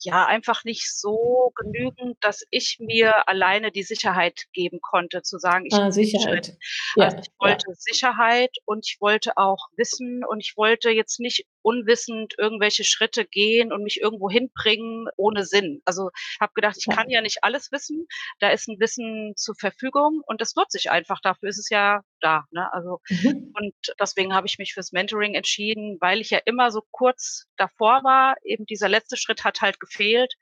[0.02, 5.66] ja, einfach nicht so genügend, dass ich mir alleine die Sicherheit geben konnte, zu sagen,
[5.66, 6.56] ich ah, Sicherheit.
[6.96, 7.76] Ja, also ich wollte ja.
[7.76, 13.74] Sicherheit und ich wollte auch Wissen und ich wollte jetzt nicht unwissend irgendwelche Schritte gehen
[13.74, 15.82] und mich irgendwo hinbringen ohne Sinn.
[15.84, 18.06] Also habe gedacht, ich kann ja nicht alles wissen.
[18.40, 21.20] Da ist ein Wissen zur Verfügung und das nutze ich einfach.
[21.22, 22.46] Dafür ist es ja da.
[22.52, 22.72] Ne?
[22.72, 23.52] Also mhm.
[23.56, 28.04] und deswegen habe ich mich fürs Mentoring entschieden, weil ich ja immer so kurz davor
[28.04, 28.36] war.
[28.44, 30.36] Eben dieser letzte Schritt hat halt gefehlt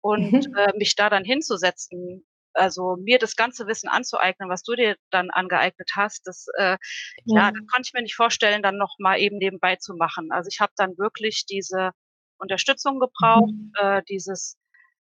[0.00, 0.56] und mhm.
[0.56, 5.30] äh, mich da dann hinzusetzen also mir das ganze Wissen anzueignen, was du dir dann
[5.30, 6.78] angeeignet hast, das äh,
[7.24, 10.32] ja, ja das konnte ich mir nicht vorstellen, dann noch mal eben nebenbei zu machen.
[10.32, 11.92] Also ich habe dann wirklich diese
[12.38, 13.72] Unterstützung gebraucht, mhm.
[13.78, 14.56] äh, dieses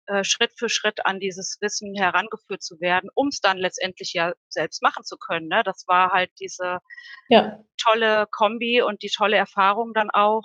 [0.06, 4.32] äh, Schritt für Schritt an dieses Wissen herangeführt zu werden, um es dann letztendlich ja
[4.48, 5.62] selbst machen zu können, ne?
[5.64, 6.80] Das war halt diese
[7.28, 7.64] Ja.
[7.78, 10.42] tolle Kombi und die tolle Erfahrung dann auch,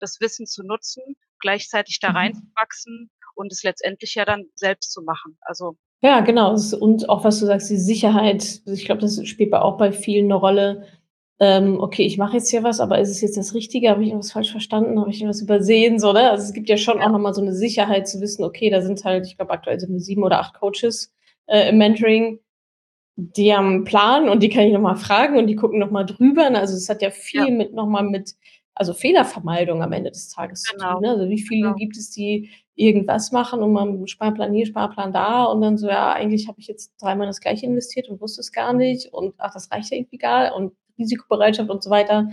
[0.00, 1.02] das Wissen zu nutzen,
[1.40, 2.12] gleichzeitig da Mhm.
[2.12, 5.38] reinzuwachsen und es letztendlich ja dann selbst zu machen.
[5.42, 6.54] Also Ja, genau.
[6.80, 8.60] Und auch was du sagst, die Sicherheit.
[8.66, 10.84] Ich glaube, das spielt auch bei vielen 'ne Rolle.
[11.40, 13.90] Ähm, okay, ich mache jetzt hier was, aber ist es jetzt das Richtige?
[13.90, 14.98] Habe ich irgendwas falsch verstanden?
[15.00, 16.30] Habe ich irgendwas übersehen, so, ne?
[16.30, 17.10] Also, es gibt ja schon auch Ja.
[17.10, 19.92] noch mal so 'ne Sicherheit zu wissen, okay, da sind halt ich glaube, aktuell sind
[19.92, 21.12] wir 7 oder 8 Coaches,
[21.46, 22.38] äh, im Mentoring.
[23.16, 25.90] Die haben 'n Plan und die kann ich noch mal fragen und die gucken noch
[25.92, 26.60] mal drüber, ne?
[26.60, 27.46] Also, es hat ja Ja.
[27.46, 28.34] viel mit noch mal mit
[28.76, 31.10] also, Fehlervermeidung am Ende des Tages zu tun, Genau, ne?
[31.10, 31.74] Also, wie viele genau.
[31.74, 36.12] gibt es, die irgendwas machen und mal Sparplan hier, Sparplan da und dann so: „Ja,
[36.14, 39.52] eigentlich habe ich jetzt dreimal das Gleiche investiert und wusste es gar nicht und ach,
[39.54, 42.28] das reicht ja irgendwie gar und Risikobereitschaft und so weiter.“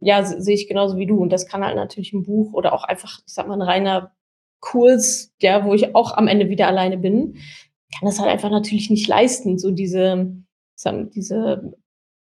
[0.00, 2.84] Ja, sehe ich genauso wie du und das kann halt natürlich 'n Buch oder auch
[2.84, 4.12] einfach, ich sage mal, 'n reiner
[4.60, 7.34] Kurs, ja, wo ich auch am Ende wieder alleine bin,
[7.98, 10.32] kann das halt einfach natürlich nicht leisten, so diese
[10.76, 11.74] sagen diese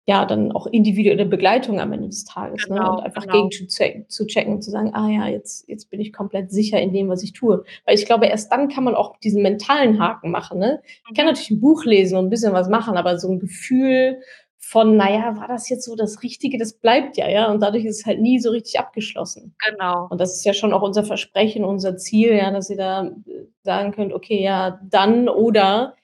[0.07, 2.87] ja, dann auch individuelle Begleitung am Ende des Tages, ne?
[2.88, 3.33] Und Genau, einfach genau.
[3.33, 6.51] gegen zu ze zu checken und zu sagen: „Ah ja, jetzt jetzt bin ich komplett
[6.53, 9.42] sicher in dem, was ich tue.“ Weil ich glaube, erst dann kann man auch diesen
[9.42, 10.81] mentalen Haken machen, ne?
[11.09, 11.31] Ich kann Mhm.
[11.33, 14.21] natürlich 'n Buch lesen und 'n bisschen was machen, aber so 'n Gefühl
[14.59, 17.51] von: „Na ja, war das jetzt so das Richtige?“ Das bleibt ja, ja?
[17.51, 19.55] Und dadurch ist es halt nie so richtig abgeschlossen.
[19.61, 20.07] Genau.
[20.11, 23.47] Und das ist ja schon auch unser Versprechen, unser Ziel, ja, dass ihr da, äh,
[23.64, 25.97] sagen könnt: „Okay, ja, dann oder“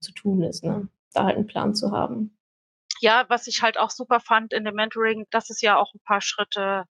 [0.00, 0.88] zu tun ist, ne?
[1.14, 2.35] Da halt 'n Plan zu haben.
[3.00, 6.00] Ja, was ich halt auch super fand in dem Mentoring, dass es ja auch 'n
[6.04, 6.84] paar Schritte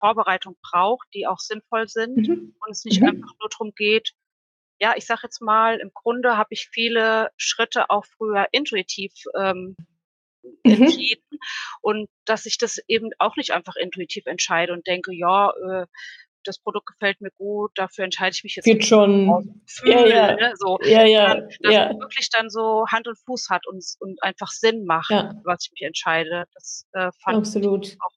[0.00, 2.52] Vorbereitung braucht, die auch sinnvoll sind Mhm.
[2.60, 3.38] und es nicht einfach Mhm.
[3.40, 4.12] nur drum geht
[4.80, 9.78] ja, ich sage jetzt mal, im Grunde habe ich viele Schritte auch früher intuitiv, ähm,
[10.64, 11.02] Mhm.
[11.02, 11.38] entschieden
[11.82, 15.86] und dass ich das eben auch nicht einfach intuitiv entscheide und denke: „Ja, äh,
[16.44, 19.26] das Produkt gefällt mir gut, dafür entscheide ich mich jetzt aus schon.
[19.84, 20.34] Ja, Gefühl“, ja.
[20.36, 20.78] ne, so.
[20.84, 21.90] Ja, ja, dass es ja.
[21.98, 25.34] wirklich dann so Hand und Fuß hat und und einfach Sinn macht, Ja.
[25.44, 26.44] was ich mich entscheide.
[26.54, 27.96] Das, äh, fand ich Absolut.
[28.00, 28.10] auch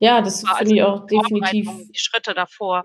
[0.00, 2.82] Ja, das finde also ich auch definitiv die Schritte davor.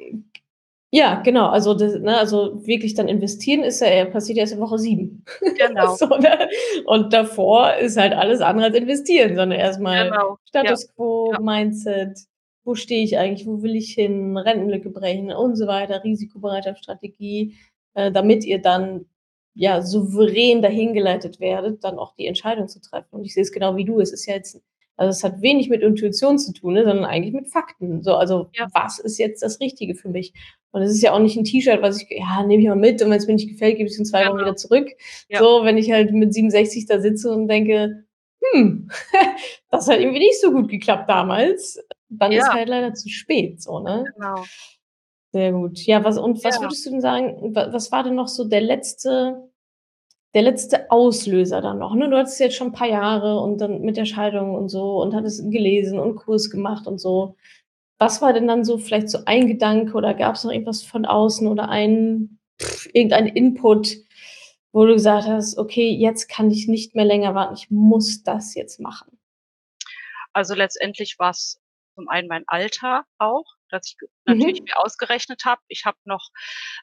[0.95, 1.47] Ja, genau.
[1.49, 5.25] Also, das ne, also, wirklich dann investieren ist ja passiert erst in Woche 7.
[5.57, 5.95] Genau.
[5.97, 6.49] So, ne?
[6.85, 10.29] Und davor ist halt alles andere als investieren, sondern erst mal Genau.
[10.31, 10.37] Ja.
[10.49, 11.39] Status quo, Ja.
[11.39, 12.19] Mindset.
[12.65, 13.45] Wo stehe ich eigentlich?
[13.45, 14.37] Wo will ich hin?
[14.37, 17.55] Rentenlücke brechen und so weiter, Risikobereitschaftsstrategie,
[17.93, 19.05] äh, damit ihr dann,
[19.53, 23.07] ja, souverän dahin geleitet werdet, dann auch die Entscheidung zu treffen.
[23.11, 23.99] Und ich sehe es genau wie du.
[23.99, 24.61] Es ist ja jetzt
[24.95, 28.03] also, es hat wenig mit Intuition zu tun, ne, sondern eigentlich mit Fakten.
[28.03, 28.67] So, also, Ja.
[28.75, 30.33] was ist jetzt das Richtige für mich?
[30.71, 33.01] Und es ist ja auch nicht 'n T-Shirt, was ich ja, nehme ich mal mit
[33.01, 34.87] und wenn's mir nicht gefällt, gebe ich's in 2 Wochen wieder zurück.
[35.29, 35.39] Ja.
[35.39, 38.02] So, wenn ich halt mit 67 da sitze und denke:
[38.51, 38.89] „Hm,
[39.71, 41.79] das hat irgendwie nicht so gut geklappt damals“,
[42.09, 42.53] dann ist Ja.
[42.53, 44.13] halt leider zu spät so, ne?
[44.15, 44.49] Genau.
[45.33, 45.79] Sehr gut.
[45.87, 46.61] Ja, was und was Ja.
[46.61, 49.49] würdest du denn sagen, wa was war denn noch so der letzte
[50.35, 52.09] der letzte Auslöser dann noch, ne?
[52.09, 55.15] Du hattest jetzt schon 'n paar Jahre und dann mit der Scheidung und so und
[55.15, 57.35] hattest gelesen und Kurs gemacht und so.
[57.99, 61.47] Was war denn dann so vielleicht so ein Gedanke oder gab's noch irgendwas von außen
[61.47, 62.39] oder ein
[62.93, 63.97] irgendein Input,
[64.73, 67.55] wo du gesagt hast: „Okay, jetzt kann ich nicht mehr länger warten.
[67.55, 69.17] Ich muss das jetzt machen?“
[70.35, 71.59] Also, letztendlich war's
[71.95, 74.65] zum einen mein Alter auch, dass ich g natürlich Mhm.
[74.65, 76.29] mir ausgerechnet habe, ich habe noch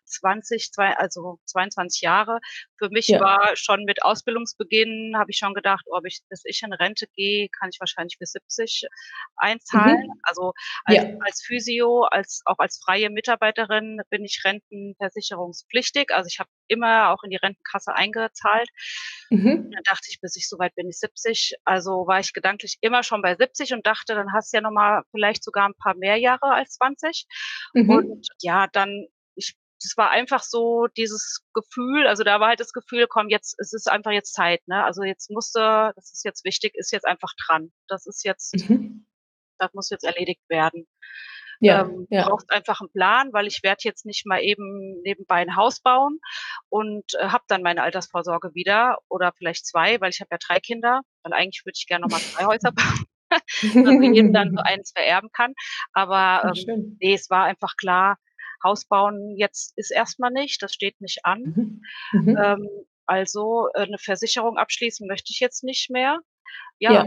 [0.04, 2.38] 20, zwei also, 22 Jahre.
[2.80, 3.20] Für mich Ja.
[3.20, 7.48] war schon mit Ausbildungsbeginn habe ich schon gedacht: „Oh, bis bis ich in Rente gehe,
[7.50, 8.84] kann ich wahrscheinlich bis 70
[9.36, 10.20] einzahlen.“ Mhm.
[10.22, 10.52] Also,
[10.86, 11.20] als Ja.
[11.26, 16.10] als Physio, als auch als freie Mitarbeiterin bin ich rentenversicherungspflichtig.
[16.14, 18.70] Also, ich habe immer auch in die Rentenkasse eingezahlt.
[19.32, 19.70] Mhm.
[19.72, 21.54] Dann dachte ich, bis ich so weit bin, ich 70.
[21.64, 24.72] Also, war ich gedanklich immer schon bei 70 und dachte, dann hast du ja noch
[24.72, 27.26] mal vielleicht sogar 'n paar mehr Jahre als 20.
[27.86, 28.30] Und Mhm.
[28.42, 29.19] ja, dann ich
[29.82, 33.72] das war einfach so dieses Gefühl also, da war halt das Gefühl: „Komm, jetzt es
[33.72, 34.84] ist einfach jetzt Zeit, ne?
[34.84, 35.60] Also, jetzt musst du
[35.96, 37.72] das ist jetzt wichtig, ist jetzt einfach dran.
[37.88, 39.04] Das ist jetzt Mhm.
[39.58, 40.86] das muss jetzt erledigt werden.“
[41.60, 42.26] Ja, Ähm, ja.
[42.26, 46.20] brauchst einfach 'n Plan, weil ich werde jetzt nicht mal eben nebenbei 'n Haus bauen
[46.70, 50.60] und, äh, habe dann meine Altersvorsorge wieder oder vielleicht 2, weil ich habe ja 3
[50.60, 52.72] Kinder, weil eigentlich würde ich gern noch mal 2 Häuser
[53.04, 53.06] bauen,
[53.84, 55.54] also, jedem dann so eins vererben kann.
[55.94, 57.00] Aber, ähm, schön.
[57.00, 58.18] ne, es war einfach klar,
[58.64, 61.44] Haus bauen jetzt ist erst mal nicht, das steht nicht an.
[61.44, 61.80] Mhm.
[62.12, 62.44] Mhm.
[62.44, 62.68] Ähm,
[63.06, 66.20] also, äh, 'ne Versicherung abschließen möchte ich jetzt nicht mehr.
[66.80, 67.06] Ja, Ja.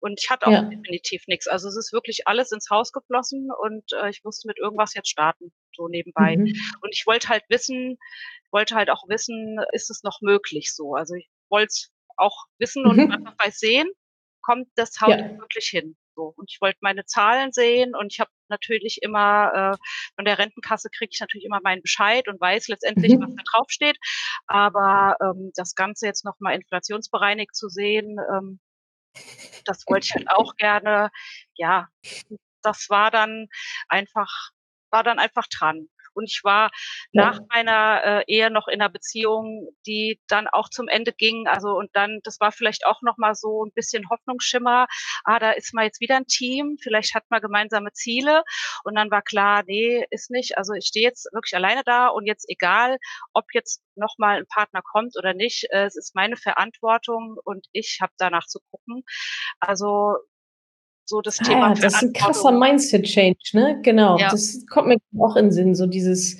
[0.00, 0.70] und ich hatte auch Ja.
[0.72, 1.48] definitiv nix.
[1.48, 5.10] Also, es ist wirklich alles ins Haus geflossen und, äh, ich musste mit irgendwas jetzt
[5.10, 6.40] starten, so nebenbei.
[6.40, 6.78] Mhm.
[6.82, 7.98] Und ich wollte halt wissen
[8.52, 10.94] wollte halt auch wissen, ist es noch möglich so?
[10.96, 13.10] Also, ich wollte es auch wissen und Mhm.
[13.26, 13.90] auf weiß sehen,
[14.42, 15.40] kommt das haut das Ja.
[15.40, 16.34] wirklich hin, so.
[16.36, 19.76] Und ich wollte meine Zahlen sehen und ich habe natürlich immer, äh,
[20.14, 23.22] von der Rentenkasse kriege ich natürlich immer meinen Bescheid und weiß letztendlich, mhm.
[23.22, 23.98] was da draufsteht.
[24.46, 28.60] Aber ähm, das Ganze jetzt nochmal inflationsbereinigt zu sehen, ähm,
[29.64, 31.10] das wollte ich halt auch gerne.
[31.54, 31.88] Ja,
[32.62, 33.48] das war dann
[33.88, 34.50] einfach,
[34.90, 35.88] war dann einfach dran.
[36.18, 36.70] Und ich war
[37.12, 37.26] ja.
[37.26, 41.46] nach meiner äh, Ehe noch in einer Beziehung, die dann auch zum Ende ging.
[41.46, 44.86] Also und dann, das war vielleicht auch noch mal so ein bisschen Hoffnungsschimmer.
[45.24, 46.76] Ah, da ist mal jetzt wieder ein Team.
[46.82, 48.42] Vielleicht hat man gemeinsame Ziele.
[48.84, 50.58] Und dann war klar, nee, ist nicht.
[50.58, 52.98] Also ich stehe jetzt wirklich alleine da und jetzt egal,
[53.32, 57.66] ob jetzt noch mal ein Partner kommt oder nicht, äh, es ist meine Verantwortung und
[57.72, 59.02] ich habe danach zu gucken.
[59.60, 60.16] Also
[61.08, 61.68] so das ah, Thema.
[61.68, 63.80] Ja, das ist ein krasser Mindset-Change, ne?
[63.82, 64.18] Genau.
[64.18, 64.30] Ja.
[64.30, 66.38] Das kommt mir auch in den Sinn, so dieses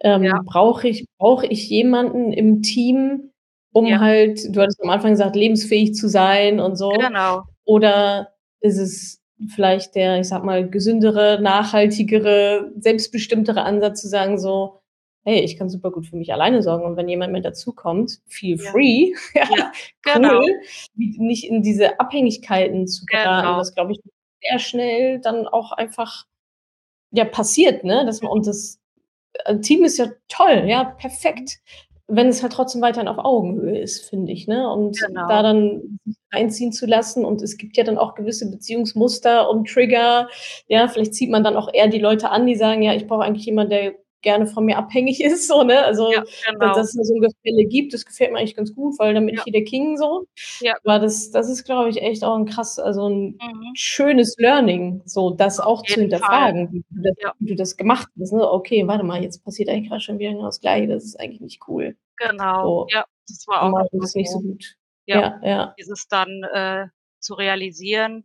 [0.00, 0.40] ähm, ja.
[0.44, 3.30] brauche ich, brauche ich jemanden im Team,
[3.72, 4.00] um ja.
[4.00, 6.88] halt, du hattest am Anfang gesagt, lebensfähig zu sein und so.
[6.90, 7.42] Genau.
[7.64, 9.20] Oder ist es
[9.54, 14.80] vielleicht der, ich sag mal, gesündere, nachhaltigere, selbstbestimmtere Ansatz zu sagen, so,
[15.26, 18.56] hey, ich kann super gut für mich alleine sorgen und wenn jemand mit dazukommt, feel
[18.56, 18.70] ja.
[18.70, 19.12] free.
[19.34, 20.38] ja, genau.
[20.38, 20.60] Cool,
[20.94, 23.44] nicht in diese Abhängigkeiten zu geraten.
[23.46, 23.58] Genau.
[23.58, 24.00] Das glaube ich
[24.40, 26.26] sehr schnell dann auch einfach
[27.10, 28.06] ja passiert, ne?
[28.06, 28.78] Dass man und das
[29.44, 31.58] äh, Team ist ja toll, ja, perfekt,
[32.06, 34.70] wenn es halt trotzdem weiterhin auf Augenhöhe ist, finde ich, ne?
[34.70, 35.26] Und genau.
[35.26, 35.98] da dann
[36.30, 40.28] einziehen zu lassen und es gibt ja dann auch gewisse Beziehungsmuster und Trigger,
[40.68, 43.24] ja, vielleicht zieht man dann auch eher die Leute an, die sagen, ja, ich brauche
[43.24, 45.84] eigentlich jemanden, der gerne von mir abhängig ist, so, ne?
[45.84, 46.74] Also, ja, genau.
[46.74, 49.26] dass, dass es so ein Gefälle gibt, das gefällt mir eigentlich ganz gut, weil dann
[49.26, 49.40] bin ja.
[49.40, 50.26] ich hier der King so.
[50.60, 50.74] Ja.
[50.84, 53.72] Aber das, das ist, glaube ich, echt auch ein krass, also ein mhm.
[53.74, 58.32] schönes Learning, so das auch zu hinterfragen, wie du, das, wie du, das, gemacht hast.
[58.32, 58.50] Ne?
[58.50, 61.40] Okay, warte mal, jetzt passiert eigentlich gerade schon wieder genau das Gleiche, das ist eigentlich
[61.40, 61.96] nicht cool.
[62.16, 62.62] Genau.
[62.62, 62.86] So.
[62.90, 64.76] Ja, das war auch das ist nicht so gut.
[65.06, 65.40] Ja, ja.
[65.48, 65.74] ja.
[65.78, 66.86] Dieses dann äh,
[67.20, 68.24] zu realisieren,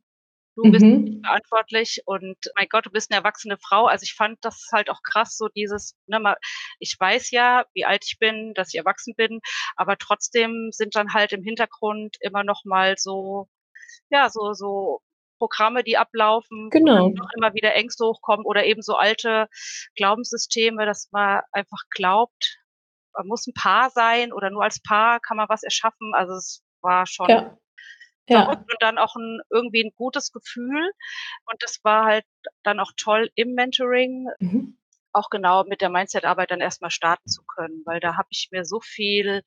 [0.64, 1.22] Du bist mhm.
[1.24, 3.88] verantwortlich und mein Gott, du bist eine erwachsene Frau.
[3.88, 6.38] Also ich fand das halt auch krass, so dieses, ne, mal,
[6.80, 9.42] ich weiß ja, wie alt ich bin, dass ich erwachsen bin,
[9.76, 13.48] aber trotzdem sind dann halt im Hintergrund immer noch mal so,
[14.10, 15.02] ja, so, so
[15.38, 17.10] Programme, die ablaufen, genau.
[17.10, 19.48] noch immer wieder Ängste hochkommen oder eben so alte
[19.96, 22.60] Glaubenssysteme, dass man einfach glaubt,
[23.18, 26.14] man muss ein Paar sein oder nur als Paar kann man was erschaffen.
[26.14, 27.58] Also es war schon ja
[28.28, 28.50] ja.
[28.50, 30.92] und dann auch ein, irgendwie ein gutes Gefühl.
[31.46, 32.26] Und das war halt
[32.64, 34.28] dann auch toll im Mentoring.
[34.40, 34.78] Mhm.
[35.14, 38.64] Auch genau mit der Mindset-Arbeit dann erstmal starten zu können, weil da habe ich mir
[38.64, 39.44] so viel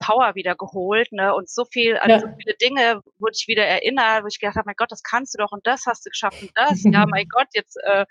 [0.00, 1.34] Power wieder geholt, ne?
[1.34, 2.18] Und so viel, an ja.
[2.18, 5.34] so viele Dinge wurde ich wieder erinnert, wo ich gedacht habe, mein Gott, das kannst
[5.34, 6.82] du doch und das hast du geschafft und das.
[6.82, 8.04] ja, mein Gott, jetzt, äh,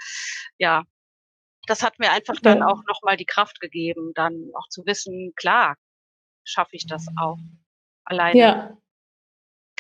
[0.58, 0.84] ja,
[1.68, 5.76] das hat mir einfach dann auch nochmal die Kraft gegeben, dann auch zu wissen, klar,
[6.44, 7.38] schaffe ich das auch
[8.06, 8.40] alleine.
[8.40, 8.78] Ja.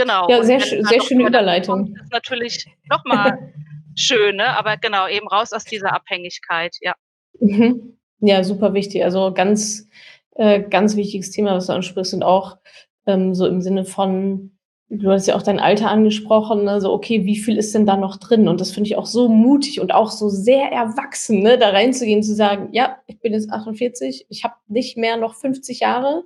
[0.01, 0.27] Genau.
[0.29, 1.85] Ja, sehr, sehr schöne Überleitung.
[1.85, 3.53] Kommt, ist natürlich nochmal
[3.95, 4.57] schön, ne?
[4.57, 6.95] aber genau, eben raus aus dieser Abhängigkeit, ja.
[7.39, 7.99] Mhm.
[8.19, 9.03] Ja, super wichtig.
[9.03, 9.87] Also ganz,
[10.35, 12.57] äh, ganz wichtiges Thema, was du ansprichst und auch
[13.05, 14.57] ähm, so im Sinne von,
[14.89, 16.81] du hast ja auch dein Alter angesprochen, ne?
[16.81, 18.47] so okay, wie viel ist denn da noch drin?
[18.47, 21.59] Und das finde ich auch so mutig und auch so sehr erwachsen, ne?
[21.59, 25.79] da reinzugehen, zu sagen, ja, ich bin jetzt 48, ich habe nicht mehr noch 50
[25.79, 26.23] Jahre,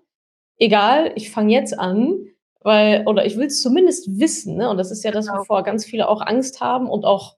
[0.59, 2.25] egal, ich fange jetzt an
[2.65, 4.67] weil, oder ich will es zumindest wissen, ne?
[4.71, 5.41] Und das ist ja das, genau.
[5.41, 7.37] wovor ganz viele auch Angst haben und auch,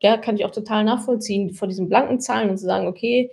[0.00, 3.32] ja, kann ich auch total nachvollziehen, vor diesen blanken Zahlen und zu sagen, okay,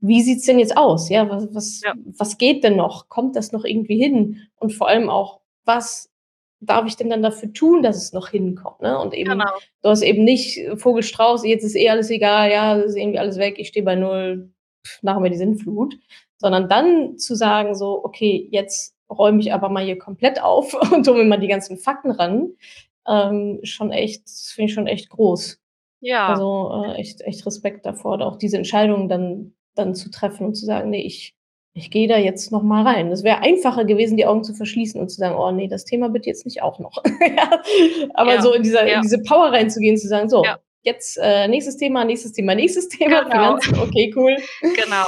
[0.00, 1.08] wie sieht's denn jetzt aus?
[1.08, 1.94] Ja, was, was, ja.
[2.18, 3.08] was geht denn noch?
[3.08, 4.42] Kommt das noch irgendwie hin?
[4.56, 6.10] Und vor allem auch, was
[6.60, 8.82] darf ich denn dann dafür tun, dass es noch hinkommt?
[8.82, 8.98] Ne?
[8.98, 9.50] Und eben, genau.
[9.80, 13.38] du hast eben nicht Vogelstrauß, jetzt ist eh alles egal, ja, das ist irgendwie alles
[13.38, 14.52] weg, ich stehe bei null,
[14.86, 15.96] pff, nachher mir die Sinnflut,
[16.36, 21.06] sondern dann zu sagen, so, okay, jetzt räume ich aber mal hier komplett auf und
[21.06, 22.50] hole mir mal die ganzen Fakten ran,
[23.06, 25.58] ähm, schon echt, finde ich schon echt groß.
[26.00, 26.28] Ja.
[26.28, 30.66] Also äh, echt, echt Respekt davor, auch diese Entscheidung dann, dann zu treffen und zu
[30.66, 31.34] sagen, nee, ich,
[31.72, 33.10] ich gehe da jetzt noch mal rein.
[33.12, 36.08] Es wäre einfacher gewesen, die Augen zu verschließen und zu sagen, oh nee, das Thema
[36.08, 37.02] bitte jetzt nicht auch noch.
[37.36, 37.62] ja.
[38.14, 38.42] Aber ja.
[38.42, 38.96] so in, dieser, ja.
[38.96, 40.42] in diese Power reinzugehen, zu sagen, so,
[40.86, 43.58] jetzt äh, nächstes Thema, nächstes Thema, nächstes Thema, genau.
[43.58, 44.36] Finanzen, okay, cool.
[44.60, 45.04] Genau.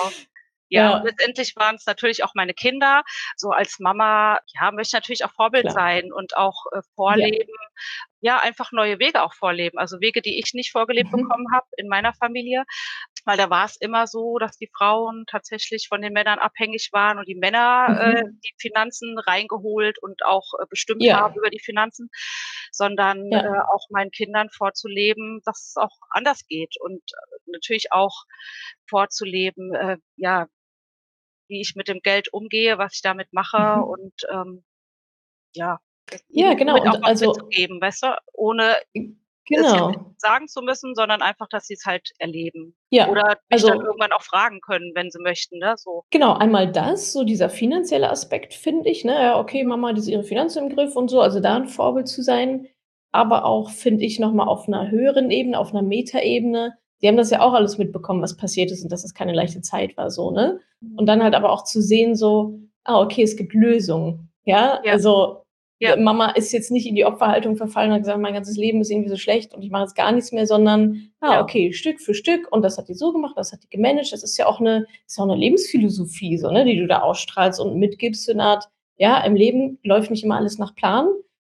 [0.71, 1.03] Ja, ja.
[1.03, 3.03] letztendlich waren es natürlich auch meine Kinder.
[3.37, 5.75] So als Mama, ja, möchte natürlich auch Vorbild Klar.
[5.75, 7.53] sein und auch äh, vorleben.
[8.21, 8.35] Ja.
[8.35, 8.39] ja.
[8.39, 9.79] einfach neue Wege auch vorleben.
[9.79, 11.23] Also Wege, die ich nicht vorgelebt mhm.
[11.23, 12.65] bekommen habe in meiner Familie.
[13.25, 17.19] Weil da war es immer so, dass die Frauen tatsächlich von den Männern abhängig waren
[17.19, 17.97] und die Männer mhm.
[17.97, 21.21] äh, die Finanzen reingeholt und auch äh, bestimmt ja.
[21.21, 22.11] haben über die Finanzen,
[22.73, 28.25] sondern äh, auch meinen Kindern vorzuleben, dass es auch anders geht und äh, natürlich auch
[28.89, 30.47] vorzuleben, äh, ja,
[31.49, 33.85] wie ich mit dem Geld umgehe, was ich damit mache mhm.
[33.85, 34.65] und ähm,
[35.55, 35.81] ja,
[36.29, 36.81] ja, genau.
[36.81, 38.77] Und auch also geben, weißt du, ohne
[39.47, 39.93] genau.
[40.19, 42.77] sagen zu müssen, sondern einfach, dass sie es halt erleben.
[42.91, 46.05] Ja, Oder mich also dann irgendwann auch fragen können, wenn sie möchten, ne, so.
[46.11, 49.15] Genau, einmal das, so dieser finanzielle Aspekt, finde ich, ne?
[49.15, 52.23] Ja, okay, Mama hat ihre Finanzen im Griff und so, also da 'n Vorbild zu
[52.23, 52.69] sein.
[53.13, 56.79] Aber auch, finde ich, noch mal auf 'ner höheren Ebene, auf 'ner Metaebene.
[57.03, 59.61] Die haben das ja auch alles mitbekommen, was passiert ist und dass es keine leichte
[59.63, 60.61] Zeit war so, ne?
[60.97, 64.93] Und dann halt aber auch zu sehen so: „Ah, okay, es gibt Lösungen.“ Ja, Ja.
[64.93, 65.43] also,
[65.81, 65.95] Ja.
[65.97, 68.91] Mama ist jetzt nicht in die Opferhaltung verfallen und hat gesagt: „Mein ganzes Leben ist
[68.91, 71.43] irgendwie so schlecht und ich mache jetzt gar nichts mehr“, sondern, ah, Ja.
[71.43, 74.13] okay, Stück für Stück und das hat die so gemacht, das hat die gemanagt.
[74.13, 77.01] Das ist ja auch 'ne ist ja auch 'ne Lebensphilosophie so, ne, die du da
[77.03, 81.07] ausstrahlst und mitgibst, so 'ne Art, ja, im Leben läuft nicht immer alles nach Plan,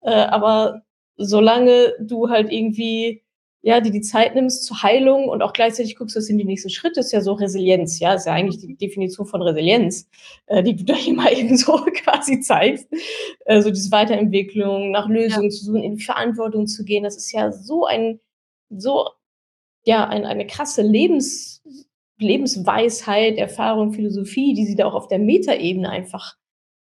[0.02, 0.82] äh, aber
[1.16, 3.22] solange du halt irgendwie,
[3.62, 6.70] ja, dir die Zeit nimmst zur Heilung und auch gleichzeitig guckst, was sind die nächsten
[6.70, 8.14] Schritte, ist ja so Resilienz, ja?
[8.14, 8.76] Ist ja eigentlich die.
[8.76, 10.08] Definition von Resilienz,
[10.46, 12.88] äh, die du da mal eben so quasi zeigst.
[13.44, 15.14] Äh, so diese Weiterentwicklung, nach Ja.
[15.14, 17.04] Lösungen zu suchen, in die Verantwortung zu gehen.
[17.04, 18.20] Das ist ja so ein
[18.70, 19.08] so
[19.84, 21.62] ja, ein eine krasse Lebens
[22.18, 26.36] Lebensweisheit, Erfahrung, Philosophie, die sie da auch auf der Metaebene einfach,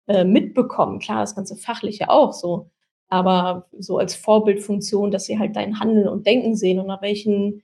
[0.08, 1.00] äh, mitbekommen.
[1.00, 2.70] Klar, das ganze Fachliche auch so,
[3.10, 7.64] aber so als Vorbildfunktion, dass sie halt dein Handeln und Denken sehen und nach welchen,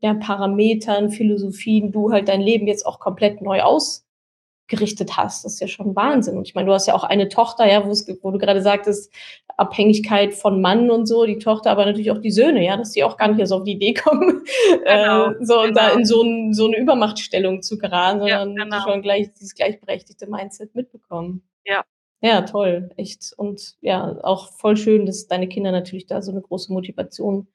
[0.00, 5.44] ja, Parametern, Philosophien du halt dein Leben jetzt auch komplett neu ausgerichtet hast.
[5.44, 6.36] Das ist ja schon Wahnsinn.
[6.38, 8.62] Und ich meine, du hast ja auch eine Tochter, ja, wo es wo du grade
[8.62, 9.12] sagtest,
[9.58, 13.04] Abhängigkeit von Mann und so, die Tochter, aber natürlich auch die Söhne, ja, dass die
[13.04, 14.42] auch gar nicht erst auf die Idee kommen,
[14.84, 15.94] Genau, äh, so da genau.
[15.98, 18.82] in so 'n so 'ne Übermachtstellung zu geraten, Ja, sondern genau.
[18.84, 21.42] schon gleich dieses gleichberechtigte Mindset mitbekommen.
[21.66, 21.84] Ja.
[22.24, 23.32] Ja, toll, echt.
[23.36, 27.48] Und ja, auch voll schön, dass deine Kinder natürlich da so 'ne große Motivation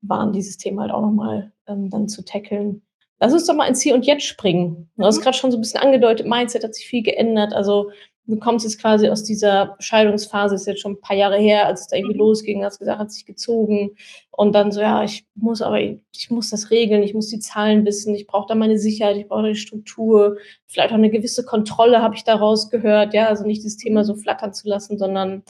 [0.00, 2.80] waren, dieses Thema halt auch noch mal, ähm, dann zu tackeln.
[3.20, 4.88] Lass uns doch mal ins Hier und Jetzt springen.
[4.96, 5.22] Du hast Mhm.
[5.22, 7.52] grad schon so 'n bisschen angedeutet, Mindset hat sich viel geändert.
[7.52, 7.90] Also,
[8.26, 11.82] du kommst jetzt quasi aus dieser Scheidungsphase, ist jetzt schon 'n paar Jahre her, als
[11.82, 12.20] es da irgendwie Mhm.
[12.20, 13.90] losging, hast gesagt, hat sich gezogen
[14.32, 17.84] und dann so: „Ja, ich muss aber ich muss das regeln, ich muss die Zahlen
[17.86, 21.44] wissen, ich brauche da meine Sicherheit, ich brauche da die Struktur, vielleicht auch 'ne gewisse
[21.44, 23.28] Kontrolle“, habe ich da rausgehört, ja?
[23.28, 24.04] Also, nicht dieses Thema Mhm.
[24.04, 25.42] so flattern zu lassen, sondern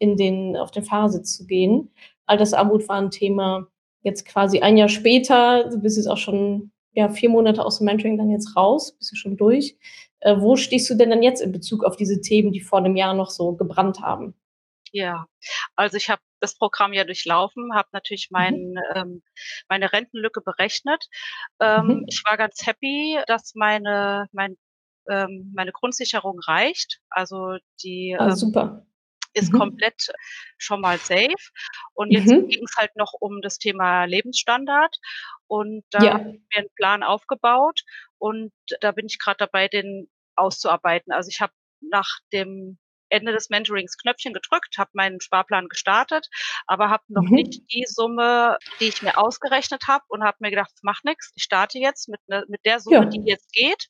[0.00, 1.90] in den auf den Fahrersitz zu gehen.
[2.26, 3.68] Altersarmut war 'n Thema.
[4.02, 8.18] Jetzt quasi 1 Jahr später, du bist jetzt auch schon, ja, 4 Monate aus'm Mentoring
[8.18, 9.76] dann jetzt raus, bist ja schon durch.
[10.20, 12.96] Äh, wo stehst du denn dann jetzt in Bezug auf diese Themen, die vor 'nem
[12.96, 14.34] Jahr noch so gebrannt haben?
[14.92, 15.26] Ja,
[15.76, 18.64] also, ich habe das Programm ja durchlaufen, habe natürlich Mhm.
[18.64, 19.22] mein ähm,
[19.68, 21.04] meine Rentenlücke berechnet.
[21.60, 22.06] Ähm, Mhm.
[22.06, 24.56] ich war ganz happy, dass meine mein
[25.10, 27.00] ähm, meine Grundsicherung reicht.
[27.10, 28.84] Also, die, Ah, ähm, super.
[29.34, 29.52] Ist Mhm.
[29.52, 30.08] komplett
[30.58, 31.50] schon mal safe.
[31.94, 32.48] Und jetzt Mhm.
[32.48, 34.96] ging's halt noch um das Thema Lebensstandard.
[35.48, 36.34] Und da habe Ja.
[36.52, 37.82] ich mir 'n Plan aufgebaut
[38.18, 41.12] und da bin ich grad dabei, den auszuarbeiten.
[41.12, 42.78] Also, ich habe nach dem
[43.10, 46.28] Ende des Mentorings Knöpfchen gedrückt, habe meinen Sparplan gestartet,
[46.66, 47.66] aber habe noch nicht Mhm.
[47.72, 51.32] die Summe, die ich mir ausgerechnet habe und habe mir gedacht: „Das macht nix.
[51.36, 53.10] Ich starte jetzt mit 'ne mit der Summe, Ja.
[53.12, 53.88] die jetzt geht.“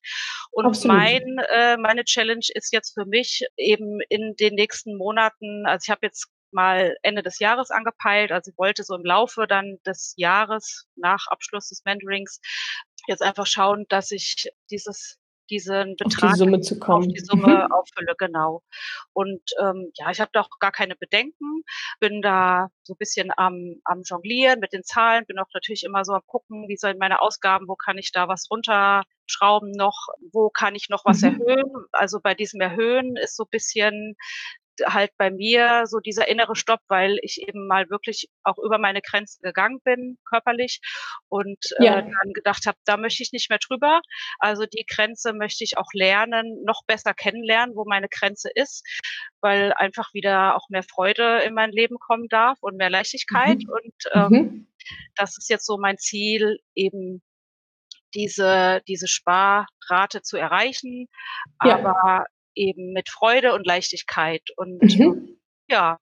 [0.52, 0.84] Und Absolut.
[0.84, 5.90] mein äh, meine Challenge ist jetzt für mich eben in den nächsten Monaten also, ich
[5.90, 10.14] habe jetzt mal Ende des Jahres angepeilt, also, ich wollte so im Laufe dann des
[10.16, 12.40] Jahres nach Abschluss des Mentorings
[13.08, 15.18] jetzt einfach schauen, dass ich dieses
[15.50, 17.24] diesen Auf die Betrag Summe zu auf die kommen.
[17.24, 17.72] Summe Mhm.
[17.72, 18.62] auffülle, genau.
[19.14, 21.62] Und, ähm, ja, ich habe da auch gar keine Bedenken,
[22.00, 26.12] bin da so bisschen am am Jonglieren mit den Zahlen, bin auch natürlich immer so
[26.14, 30.74] am Gucken, wie sind meine Ausgaben, wo kann ich da was runterschrauben noch, wo kann
[30.76, 31.24] ich noch was Mhm.
[31.24, 31.86] erhöhen?
[31.92, 36.80] Also, bei diesem Erhöhen ist so bisschen d halt bei mir so dieser innere Stopp,
[36.88, 40.80] weil ich eben mal wirklich auch über meine Grenzen gegangen bin körperlich
[41.28, 42.14] und, äh, Ja.
[42.22, 44.00] dann gedacht habe: „Da möchte ich nicht mehr drüber.“
[44.40, 48.84] Also, die Grenze möchte ich auch lernen noch besser kennenlernen, wo meine Grenze ist,
[49.40, 53.58] weil einfach wieder auch mehr Freude in mein Leben kommen darf und mehr Leichtigkeit.
[53.58, 53.68] Mhm.
[53.68, 54.66] Und, ähm, Mhm.
[55.16, 57.22] das ist jetzt so mein Ziel, eben
[58.14, 61.06] diese diese Sparrate zu erreichen,
[61.62, 61.76] Ja.
[61.76, 62.26] aber
[62.56, 64.42] eben mit Freude und Leichtigkeit.
[64.56, 65.36] Und, ähm, Mhm.
[65.70, 65.98] ja,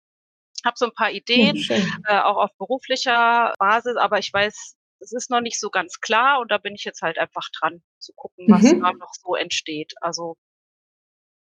[0.65, 2.05] habe so 'n paar Ja, Ideen, schön.
[2.05, 6.39] äh, auch auf beruflicher Basis, aber ich weiß, es ist noch nicht so ganz klar
[6.41, 8.99] und da bin ich jetzt halt einfach dran zu gucken, was da Mhm.
[8.99, 9.93] noch so entsteht.
[10.01, 10.35] Also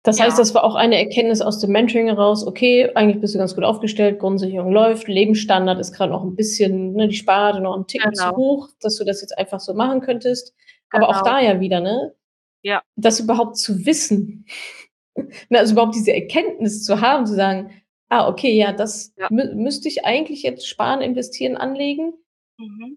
[0.04, 0.38] Das heißt, ja.
[0.38, 3.64] das war auch eine Erkenntnis aus dem Mentoring heraus: „Okay, eigentlich bist du ganz gut
[3.64, 8.14] aufgestellt, Grundsicherung läuft, Lebensstandard ist grad noch 'n bisschen ne, die Sparrate noch 'n Ticken
[8.14, 8.36] zu Genau.
[8.36, 10.54] hoch, dass du das jetzt einfach so machen könntest.“
[10.92, 11.22] Aber auch Genau.
[11.22, 12.14] da ja wieder, ne,
[12.64, 12.82] Ja.
[12.96, 14.46] das überhaupt zu wissen,
[15.50, 17.70] also, überhaupt diese Erkenntnis zu haben, zu sagen:
[18.08, 19.28] „Ah, okay, ja, das Ja.
[19.30, 22.14] mü müsste ich eigentlich jetzt sparen, investieren, anlegen“
[22.58, 22.96] Mhm.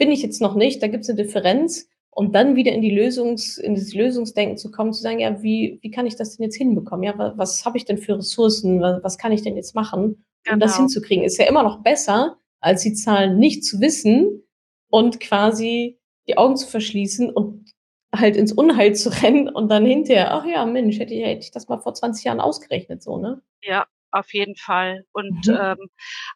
[0.00, 3.58] „bin ich jetzt noch nicht, da gibt's 'ne Differenz.“ Und dann wieder in die Lösungs
[3.58, 6.56] in dieses Lösungsdenken zu kommen, zu sagen: „Ja, wie wie kann ich das denn jetzt
[6.56, 7.02] hinbekommen?
[7.04, 8.80] Ja, wa was habe ich denn für Ressourcen?
[8.80, 10.76] Wa was kann ich denn jetzt machen, um das Genau.
[10.76, 14.42] hinzukriegen?“ Ist ja immer noch besser, als die Zahlen nicht zu wissen
[14.90, 15.98] und quasi
[16.28, 17.70] die Augen zu verschließen und
[18.18, 21.50] halt ins Unheil zu rennen und dann hinterher, ach ja, Mensch, hätte ich, hätte ich
[21.50, 23.42] das mal vor 20 Jahren ausgerechnet, so, ne?
[23.62, 25.04] Ja, auf jeden Fall.
[25.12, 25.58] Und mhm.
[25.60, 25.88] ähm,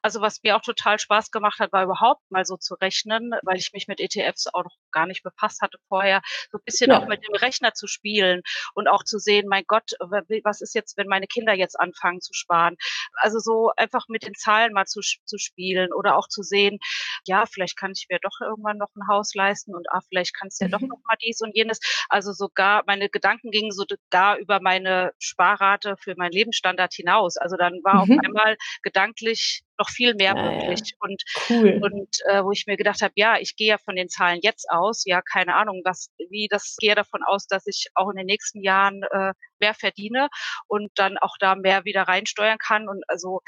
[0.03, 3.57] also was mir auch total Spaß gemacht hat, war überhaupt mal so zu rechnen, weil
[3.57, 6.21] ich mich mit ETFs auch noch gar nicht befasst hatte vorher,
[6.51, 6.99] so ein bisschen ja.
[6.99, 8.43] auch mit dem Rechner zu spielen
[8.75, 12.33] und auch zu sehen, mein Gott, was ist jetzt, wenn meine Kinder jetzt anfangen zu
[12.33, 12.77] sparen?
[13.15, 16.79] Also so einfach mit den Zahlen mal zu, zu spielen oder auch zu sehen,
[17.27, 20.61] ja, vielleicht kann ich mir doch irgendwann noch ein Haus leisten und ah, vielleicht kannst
[20.61, 20.73] du ja mhm.
[20.73, 21.81] doch noch mal dies und jenes.
[22.09, 27.37] Also sogar meine Gedanken gingen sogar über meine Sparrate für meinen Lebensstandard hinaus.
[27.37, 28.13] Also dann war mhm.
[28.13, 30.93] auf einmal gedanklich noch viel mehr ja, möglich.
[30.93, 30.97] Ja.
[31.01, 31.81] Und, cool.
[31.83, 34.71] und äh, wo ich mir gedacht habe, ja, ich gehe ja von den Zahlen jetzt
[34.71, 38.27] aus, ja, keine Ahnung, was, wie das gehe davon aus, dass ich auch in den
[38.27, 40.29] nächsten Jahren äh, mehr verdiene
[40.69, 42.89] und dann auch da mehr wieder reinsteuern kann.
[42.89, 43.41] Und also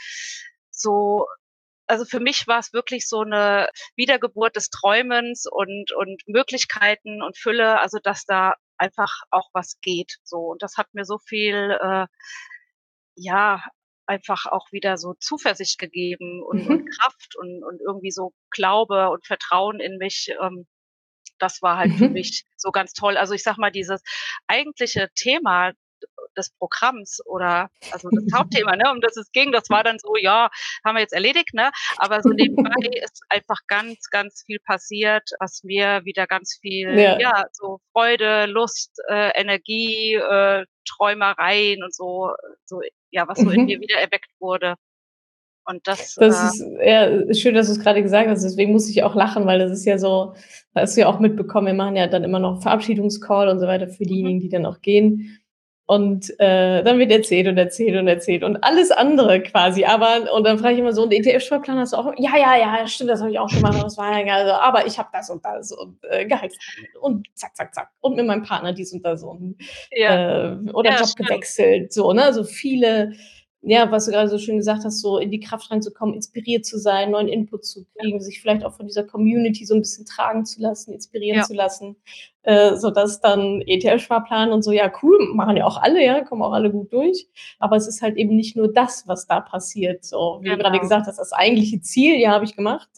[0.71, 1.27] so
[1.87, 7.37] also für mich war es wirklich so eine Wiedergeburt des Träumens und, und Möglichkeiten und
[7.37, 10.17] Fülle, also dass da einfach auch was geht.
[10.23, 10.39] So.
[10.39, 12.07] Und das hat mir so viel, äh,
[13.17, 13.63] ja,
[14.13, 16.71] einfach auch wieder so Zuversicht gegeben und, mhm.
[16.71, 20.35] und Kraft und, und irgendwie so Glaube und Vertrauen in mich.
[20.41, 20.67] Ähm,
[21.39, 21.99] das war halt mhm.
[21.99, 23.17] für mich so ganz toll.
[23.17, 24.03] Also ich sag mal, dieses
[24.47, 25.73] eigentliche Thema
[26.37, 30.17] des Programms oder also das Hauptthema, ne, um das es ging, das war dann so,
[30.17, 30.51] ja,
[30.85, 31.71] haben wir jetzt erledigt, ne?
[31.97, 32.71] Aber so nebenbei
[33.03, 38.47] ist einfach ganz, ganz viel passiert, was mir wieder ganz viel, ja, ja so Freude,
[38.47, 42.31] Lust, äh, Energie, äh, Träumereien und so,
[42.65, 42.81] so
[43.11, 43.53] ja, was so mhm.
[43.53, 44.77] in mir wieder erweckt wurde.
[45.65, 48.43] Und das, das äh, ist ja, schön, dass du es gerade gesagt hast.
[48.43, 50.35] Deswegen muss ich auch lachen, weil das ist ja so,
[50.75, 53.89] hast du ja auch mitbekommen, wir machen ja dann immer noch Verabschiedungscall und so weiter
[53.89, 54.09] für mhm.
[54.09, 55.39] diejenigen, die dann auch gehen.
[55.93, 59.85] Und äh, dann wird erzählt und erzählt und erzählt und alles andere quasi.
[59.85, 62.15] Aber, und dann frage ich immer so, ein ETF-Steuerplan hast du auch?
[62.17, 63.83] Ja, ja, ja, stimmt, das habe ich auch gemacht.
[63.83, 64.51] Das war ja geil.
[64.51, 66.55] Aber ich habe das und das und äh, Gehalt
[66.99, 67.91] und zack, zack, zack.
[68.01, 69.57] Und mit meinem Partner dies und das und
[69.91, 70.53] ja.
[70.53, 71.29] äh, oder ja, Job stimmt.
[71.29, 71.93] gewechselt.
[71.93, 72.33] So, ne?
[72.33, 73.13] So viele
[73.65, 76.79] ja, was du gerade so schön gesagt hast, so in die Kraft reinzukommen, inspiriert zu
[76.79, 80.45] sein, neuen Input zu kriegen, sich vielleicht auch von dieser Community so ein bisschen tragen
[80.45, 81.45] zu lassen, inspirieren ja.
[81.45, 81.95] zu lassen,
[82.43, 86.43] äh, so dass dann ETF-Sparplan und so, ja, cool, machen ja auch alle, ja, kommen
[86.43, 87.29] auch alle gut durch.
[87.61, 90.05] Aber es ist halt eben nicht nur das, was da passiert.
[90.05, 90.57] So, wie genau.
[90.57, 90.83] du gerade genau.
[90.83, 92.89] gesagt hast, das eigentliche Ziel, ja, habe ich gemacht.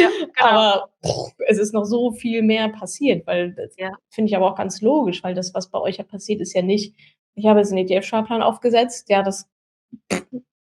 [0.00, 0.50] Ja, genau.
[0.50, 3.92] aber pff, es ist noch so viel mehr passiert, weil das ja.
[4.10, 6.60] finde ich aber auch ganz logisch, weil das, was bei euch ja passiert, ist ja
[6.60, 6.94] nicht,
[7.34, 9.48] ich habe jetzt einen ETF-Sparplan aufgesetzt, ja, das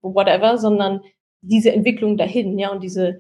[0.02, 1.02] whatever, sondern
[1.42, 3.20] diese Entwicklung dahin, ja, und diese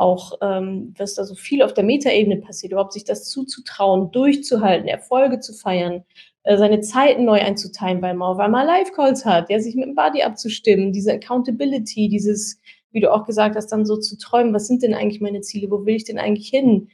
[0.00, 4.88] auch, ähm, was da so viel auf der Metaebene passiert, überhaupt sich das zuzutrauen, durchzuhalten,
[4.88, 6.04] Erfolge zu feiern,
[6.42, 9.94] äh, seine Zeiten neu einzuteilen, weil man auf einmal Live-Calls hat, ja, sich mit dem
[9.94, 12.58] Body abzustimmen, diese Accountability, dieses,
[12.92, 15.70] wie du auch gesagt hast, dann so zu träumen, was sind denn eigentlich meine Ziele,
[15.70, 16.88] wo will ich denn eigentlich hin?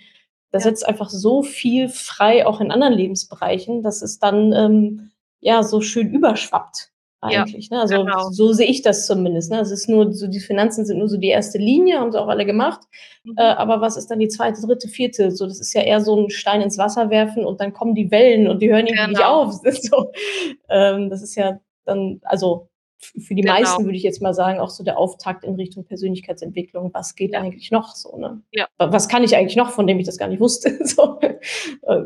[0.51, 0.71] Das ja.
[0.71, 5.81] setzt einfach so viel frei, auch in anderen Lebensbereichen, dass es dann ähm, ja so
[5.81, 6.91] schön überschwappt
[7.21, 7.69] eigentlich.
[7.71, 7.83] Ja, ne?
[7.83, 8.31] Also genau.
[8.31, 9.51] so sehe ich das zumindest.
[9.51, 9.61] Ne?
[9.61, 12.29] Es ist nur so, die Finanzen sind nur so die erste Linie, haben sie auch
[12.29, 12.81] alle gemacht.
[13.25, 13.35] Mhm.
[13.37, 15.31] Äh, aber was ist dann die zweite, dritte, vierte?
[15.31, 18.11] So, das ist ja eher so ein Stein ins Wasser werfen und dann kommen die
[18.11, 19.47] Wellen und die hören irgendwie genau.
[19.49, 19.75] nicht auf.
[19.83, 20.13] so,
[20.69, 23.55] ähm, das ist ja dann, also für die genau.
[23.55, 26.93] meisten würde ich jetzt mal sagen, auch so der Auftakt in Richtung Persönlichkeitsentwicklung.
[26.95, 27.41] Was geht ja.
[27.41, 28.17] eigentlich noch so?
[28.17, 28.43] Ne?
[28.53, 28.67] Ja.
[28.79, 30.79] Was kann ich eigentlich noch, von dem ich das gar nicht wusste?
[30.85, 31.21] so.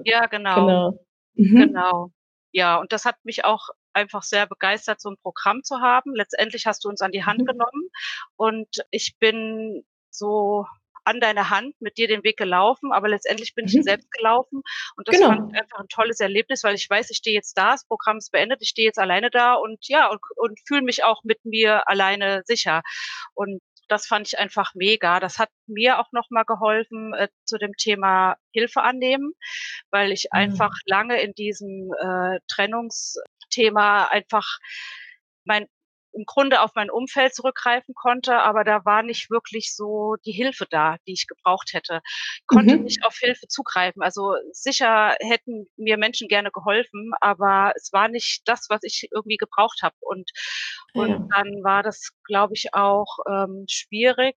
[0.04, 0.54] Ja, genau.
[0.54, 0.98] Genau.
[1.34, 1.56] Mhm.
[1.56, 2.10] genau.
[2.52, 6.14] Ja, und das hat mich auch einfach sehr begeistert, so ein Programm zu haben.
[6.14, 7.46] Letztendlich hast du uns an die Hand mhm.
[7.46, 7.90] genommen
[8.36, 10.66] und ich bin so
[11.04, 13.78] an deine Hand mit dir den Weg gelaufen, aber letztendlich bin mhm.
[13.78, 14.62] ich selbst gelaufen
[14.96, 15.32] und das genau.
[15.32, 18.30] ich einfach ein tolles Erlebnis, weil ich weiß, ich stehe jetzt da, das Programm ist
[18.30, 21.88] beendet, ich stehe jetzt alleine da und ja und, und fühle mich auch mit mir
[21.88, 22.82] alleine sicher
[23.34, 23.60] und
[23.90, 25.20] das fand ich einfach mega.
[25.20, 29.32] Das hat mir auch nochmal geholfen äh, zu dem Thema Hilfe annehmen,
[29.90, 30.38] weil ich mhm.
[30.38, 33.16] einfach lange in diesem äh, Trennungs
[33.50, 34.46] Thema einfach
[35.44, 35.66] mein
[36.12, 40.66] im Grunde auf mein Umfeld zurückgreifen konnte, aber da war nicht wirklich so die Hilfe
[40.70, 42.00] da, die ich gebraucht hätte.
[42.04, 42.84] Ich konnte mhm.
[42.84, 44.02] nicht auf Hilfe zugreifen.
[44.02, 49.36] Also sicher hätten mir Menschen gerne geholfen, aber es war nicht das, was ich irgendwie
[49.36, 49.96] gebraucht habe.
[50.00, 50.30] Und,
[50.94, 51.26] und ja.
[51.34, 54.36] dann war das, glaube ich, auch ähm, schwierig,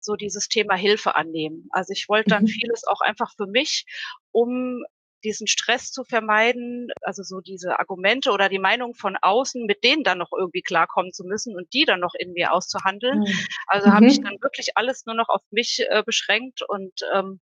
[0.00, 1.68] so dieses Thema Hilfe annehmen.
[1.70, 2.48] Also ich wollte dann mhm.
[2.48, 3.84] vieles auch einfach für mich,
[4.32, 4.84] um
[5.24, 10.04] diesen Stress zu vermeiden, also so diese Argumente oder die Meinung von außen, mit denen
[10.04, 13.20] dann noch irgendwie klarkommen zu müssen und die dann noch in mir auszuhandeln.
[13.20, 13.46] Mhm.
[13.66, 13.92] Also mhm.
[13.92, 17.40] habe ich dann wirklich alles nur noch auf mich äh, beschränkt und ähm,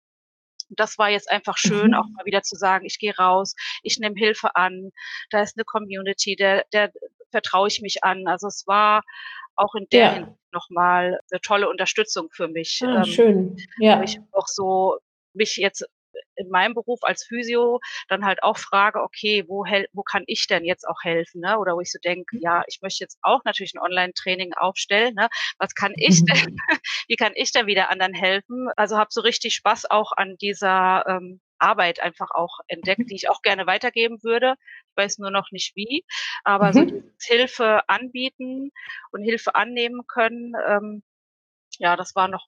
[0.69, 1.95] das war jetzt einfach schön, mhm.
[1.95, 4.91] auch mal wieder zu sagen, ich gehe raus, ich nehme Hilfe an,
[5.32, 6.91] da ist eine Community, der, der
[7.32, 8.28] vertraue ich mich an.
[8.28, 9.03] Also es war
[9.55, 10.09] auch in der Ja.
[10.09, 13.67] Hinsicht noch mal 'ne tolle Unterstützung für mich, Ah, ähm, schön.
[13.91, 14.28] wo ich Ja.
[14.32, 14.97] auch so
[15.34, 15.86] mich jetzt
[16.41, 17.79] in meinem Beruf als Physio
[18.09, 21.57] dann halt auch frage: „Okay, wo wo kann ich denn jetzt auch helfen“, ne?
[21.59, 22.39] Oder wo ich so denke: Mhm.
[22.39, 25.29] „Ja, ich möchte jetzt auch natürlich 'n Onlinetraining aufstellen, ne?
[25.59, 26.37] Was kann ich denn
[27.07, 31.05] wie kann ich denn wieder anderen helfen?“ Also, habe so richtig Spaß auch an dieser,
[31.07, 33.11] ähm, Arbeit einfach auch entdeckt, Mhm.
[33.11, 34.55] die ich auch gerne weitergeben würde.
[34.91, 36.03] Ich weiß nur noch nicht wie,
[36.43, 37.01] aber so Mhm.
[37.23, 38.71] Hilfe anbieten
[39.11, 41.03] und Hilfe annehmen können, ähm,
[41.79, 42.47] ja, das war noch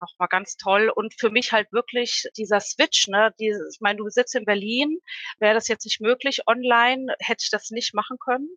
[0.00, 3.32] mal noch mal ganz toll und für mich halt wirklich dieser Switch, ne?
[3.40, 4.98] Dieses ich meine, du sitzt in Berlin.
[5.38, 8.48] Wäre das jetzt nicht möglich online, hätte ich das nicht machen können.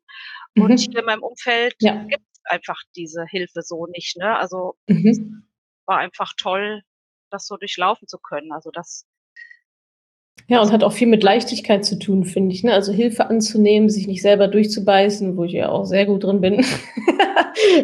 [0.57, 1.05] Und hier in Mhm.
[1.05, 1.95] meinem Umfeld Ja.
[2.07, 4.37] gibt's einfach diese Hilfe so nicht, ne?
[4.37, 5.43] Also, Mhm.
[5.87, 6.83] war einfach toll,
[7.31, 8.51] das so durchlaufen zu können.
[8.51, 9.05] Also, das
[10.47, 12.73] Ja, und hat auch viel mit Leichtigkeit zu tun, finde ich, ne?
[12.73, 16.65] Also, Hilfe anzunehmen, sich nicht selber durchzubeißen, wo ich ja auch sehr gut drin bin.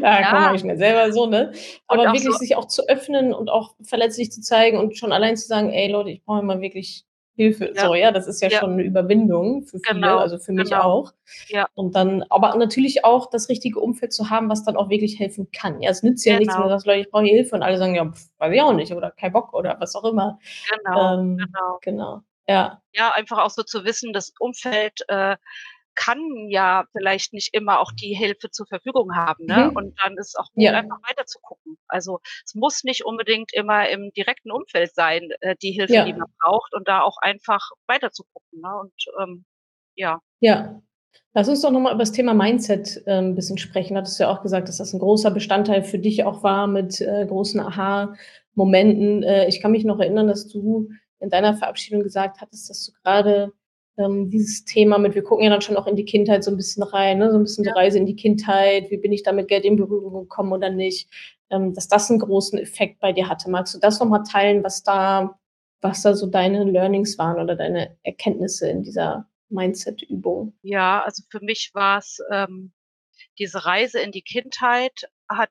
[0.01, 0.31] Ja, Ja.
[0.31, 1.51] man schnell selber so, ne?
[1.87, 5.11] Aber auch so wirklich sich auch zu öffnen und auch verletzlich zu zeigen und schon
[5.11, 7.03] allein zu sagen: „Ey Leute, ich brauche mal wirklich
[7.35, 7.87] Hilfe.“ Ja.
[7.87, 8.59] So, ja, das ist ja Ja.
[8.59, 10.81] schon 'ne Überwindung für viele, Genau, also für mich genau.
[10.81, 11.13] auch.
[11.49, 11.67] Ja.
[11.75, 15.49] Und dann aber natürlich auch das richtige Umfeld zu haben, was dann auch wirklich helfen
[15.51, 15.81] kann.
[15.81, 16.75] Ja, es nützt ja nichts, wenn du Genau.
[16.75, 19.33] sagst: „Leute, ich brauche Hilfe“ und alle sagen: „Ja, weiß ich auch nicht“ oder „kein
[19.33, 20.39] Bock“ oder was auch immer.
[20.63, 21.79] Genau, Ähm, genau.
[21.81, 22.21] genau.
[22.49, 22.81] Ja.
[22.93, 25.37] Ja, einfach auch so zu wissen, das Umfeld, äh,
[25.95, 26.19] kann
[26.49, 29.71] ja vielleicht nicht immer auch die Hilfe zur Verfügung haben, ne?
[29.71, 29.75] Mhm.
[29.75, 30.73] Und dann ist auch gut, Ja.
[30.73, 31.77] einfach weiter zu gucken.
[31.87, 36.17] Also, es muss nicht unbedingt immer im direkten Umfeld sein, äh, die Hilfe, die Ja.
[36.17, 38.75] man braucht und da auch einfach weiter zu gucken, ne?
[38.81, 39.45] Und, ähm,
[39.95, 40.21] ja.
[40.41, 40.81] Ja.
[41.33, 43.97] Lass uns doch noch mal über das Thema Mindset, ähm, 'n bisschen sprechen.
[43.97, 47.01] Hattest du ja auch gesagt, dass das 'n großer Bestandteil für dich auch war mit,
[47.01, 49.23] äh, großen Aha-Momenten.
[49.23, 50.89] Äh, ich kann mich noch erinnern, dass du
[51.25, 53.53] in deiner Verabschiedung gesagt hattest, dass du grade,
[53.99, 56.57] ähm, dieses Thema mit wir gucken ja dann schon auch in die Kindheit so 'n
[56.57, 57.73] bisschen rein, ne, so 'n bisschen Ja.
[57.73, 58.91] Reise in die Kindheit.
[58.91, 61.09] Wie bin ich da mit Geld in Berührung gekommen oder nicht?
[61.51, 63.49] Ähm, dass das 'n großen Effekt bei dir hatte.
[63.51, 65.37] Magst du das noch mal teilen, was da
[65.81, 70.55] was da so deine Learnings waren oder deine Erkenntnisse in dieser Mindset-Übung?
[70.63, 72.71] Ja, also für mich war's, ähm
[73.39, 75.49] diese Reise in die Kindheit hat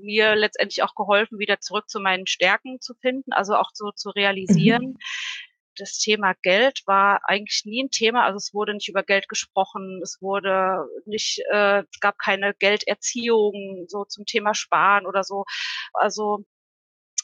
[0.00, 4.10] mir letztendlich auch geholfen, wieder zurück zu meinen Stärken zu finden, also auch so zu
[4.10, 4.98] realisieren, Mhm.
[5.78, 8.24] das Thema Geld war eigentlich nie 'n Thema.
[8.24, 10.00] Also, es wurde nicht über Geld gesprochen.
[10.02, 15.44] Es wurde nicht äh, es gab keine Gelderziehung so zum Thema Sparen oder so.
[15.94, 16.44] Also,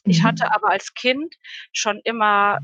[0.08, 0.54] ich hatte Mhm.
[0.54, 1.34] aber als Kind
[1.72, 2.60] schon immer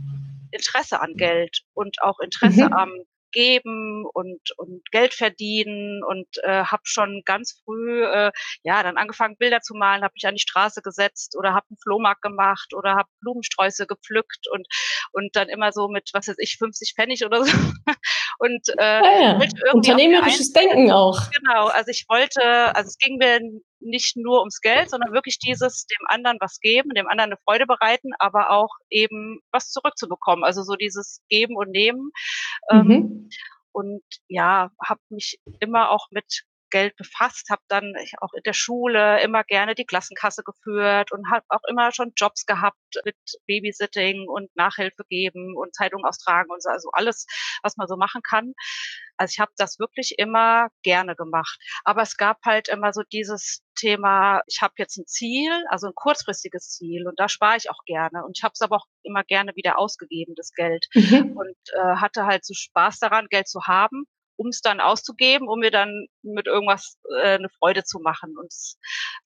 [0.52, 3.04] Interesse an Geld und auch Interesse am Mhm.
[3.32, 8.30] Geben und und Geld verdienen und, äh, habe schon ganz früh, äh,
[8.62, 11.76] ja, dann angefangen, Bilder zu malen, habe mich an die Straße gesetzt oder habe 'n
[11.82, 14.66] Flohmarkt gemacht oder habe Blumensträuße gepflückt und
[15.12, 17.52] und dann immer so mit, was weiß ich, 50 Pfennig oder so
[18.38, 19.38] und, äh, Ah ja,
[19.72, 21.18] unternehmerisches Denken auch.
[21.30, 22.42] genau, also ich wollte
[22.76, 23.40] also es ging mir
[23.80, 27.66] nicht nur ums Geld, sondern wirklich dieses dem anderen was geben, dem anderen 'ne Freude
[27.66, 30.44] bereiten, aber auch eben was zurückzubekommen.
[30.44, 32.10] Also so dieses Geben und Nehmen.
[32.72, 33.30] Ähm, Mhm.
[33.72, 39.20] und ja, habe mich immer auch mit Geld befasst, habe dann auch in der Schule
[39.22, 43.16] immer gerne die Klassenkasse geführt und habe auch immer schon Jobs gehabt mit
[43.46, 47.26] Babysitting und Nachhilfe geben und Zeitung austragen und so, also alles,
[47.62, 48.54] was man so machen kann.
[49.18, 51.58] Also, ich habe das wirklich immer gerne gemacht.
[51.84, 55.94] Aber es gab halt immer so dieses Thema, ich habe jetzt 'n Ziel, also 'n
[55.96, 59.24] kurzfristiges Ziel und da spare ich auch gerne und ich habe es aber auch immer
[59.24, 60.86] gerne wieder ausgegeben, das Geld.
[60.94, 61.36] Mhm.
[61.36, 64.04] Und, äh, hatte halt so Spaß daran, Geld zu haben,
[64.38, 68.36] um's dann auszugeben, um mir dann mit irgendwas, äh, 'ne Freude zu machen.
[68.38, 68.78] Und s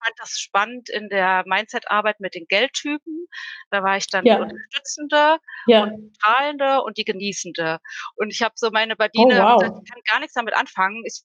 [0.05, 3.29] fand das spannend in der Mindset-Arbeit mit den Geldtypen.
[3.71, 4.41] Da war ich dann die Ja.
[4.41, 5.39] Unterstützende
[5.75, 5.99] und Ja.
[5.99, 7.81] die Strahlende und die Genießende.
[8.17, 9.83] Und ich habe so meine Oh, Badine gesagt: wow.
[9.85, 11.23] „Die kann gar nix damit anfangen.“ Ich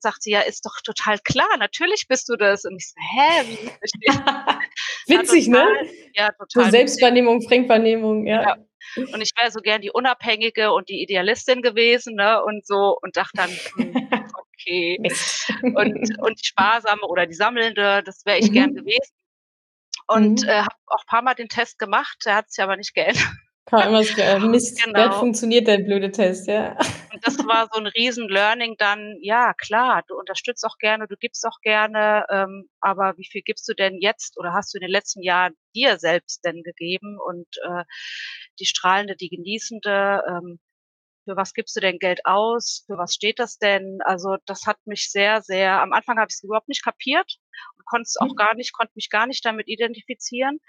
[0.00, 1.56] sagt sie: „Ja, ist doch total klar.
[1.58, 3.72] Natürlich bist du das.“ Und ich so: „Hä, wie?“
[5.12, 5.64] War Witzig, ne?
[5.64, 7.08] total ja, So total witzig.
[7.10, 8.46] Selbstwahrnehmung, Fremdwahrnehmung, Ja.
[8.46, 8.56] ja.
[9.12, 13.16] Und ich wäre so gern die Unabhängige und die Idealistin gewesen, ne, und so und
[13.16, 13.92] dachte dann: „Hm,
[14.34, 15.52] okay.“ Mist.
[15.74, 18.76] Und und die Sparsame oder die Sammelnde, das wäre ich gern Mhm.
[18.76, 19.12] gewesen.
[20.08, 20.64] Und, äh, Mhm.
[20.66, 23.24] habe auch paarmal den Test gemacht, der hat sich aber nicht geändert.
[24.50, 25.18] Mist, der hat Genau.
[25.18, 26.76] funktioniert, der blöde Test, ja.
[27.22, 31.60] Das war so 'n Riesen-Learning dann, ja klar, du unterstützt auch gerne, du gibst auch
[31.62, 35.22] gerne, ähm, aber wie viel gibst du denn jetzt oder hast du in den letzten
[35.22, 37.18] Jahren dir selbst denn gegeben?
[37.20, 37.84] Und, äh,
[38.60, 40.60] die Strahlende, die Genießende, ähm,
[41.26, 42.84] für was gibst du denn Geld aus?
[42.86, 43.98] Für was steht das denn?
[44.04, 47.38] Also, das hat mich sehr, sehr am Anfang habe ich's überhaupt nicht kapiert
[47.78, 48.36] und konnte es auch Mhm.
[48.36, 50.60] gar nicht konnte mich gar nicht damit identifizieren.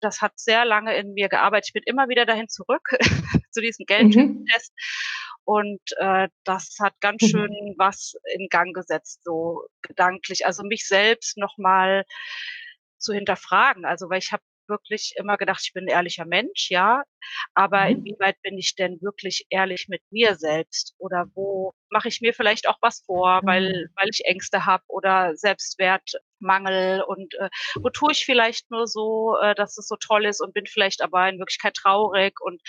[0.00, 1.68] Das hat sehr lange in mir gearbeitet.
[1.68, 2.88] Ich bin immer wieder dahin zurück
[3.52, 4.52] zu diesem Mhm.
[5.44, 7.22] Und äh, das hat ganz Mhm.
[7.24, 10.46] schön was in Gang gesetzt, so gedanklich.
[10.46, 12.04] Also mich selbst nochmal
[12.98, 13.84] zu hinterfragen.
[13.86, 17.02] Also weil ich habe wirklich immer gedacht, ich bin 'n ehrlicher Mensch, ja,
[17.54, 18.06] aber Mhm.
[18.06, 20.94] inwieweit bin ich denn wirklich ehrlich mit mir selbst?
[20.98, 23.92] Oder wo mache ich mir vielleicht auch was vor, weil Mhm.
[23.96, 27.50] weil ich Ängste habe oder Selbstwertmangel und, äh,
[27.82, 31.02] wo tue ich vielleicht nur so, äh, dass es so toll ist und bin vielleicht
[31.02, 32.62] aber in Wirklichkeit traurig und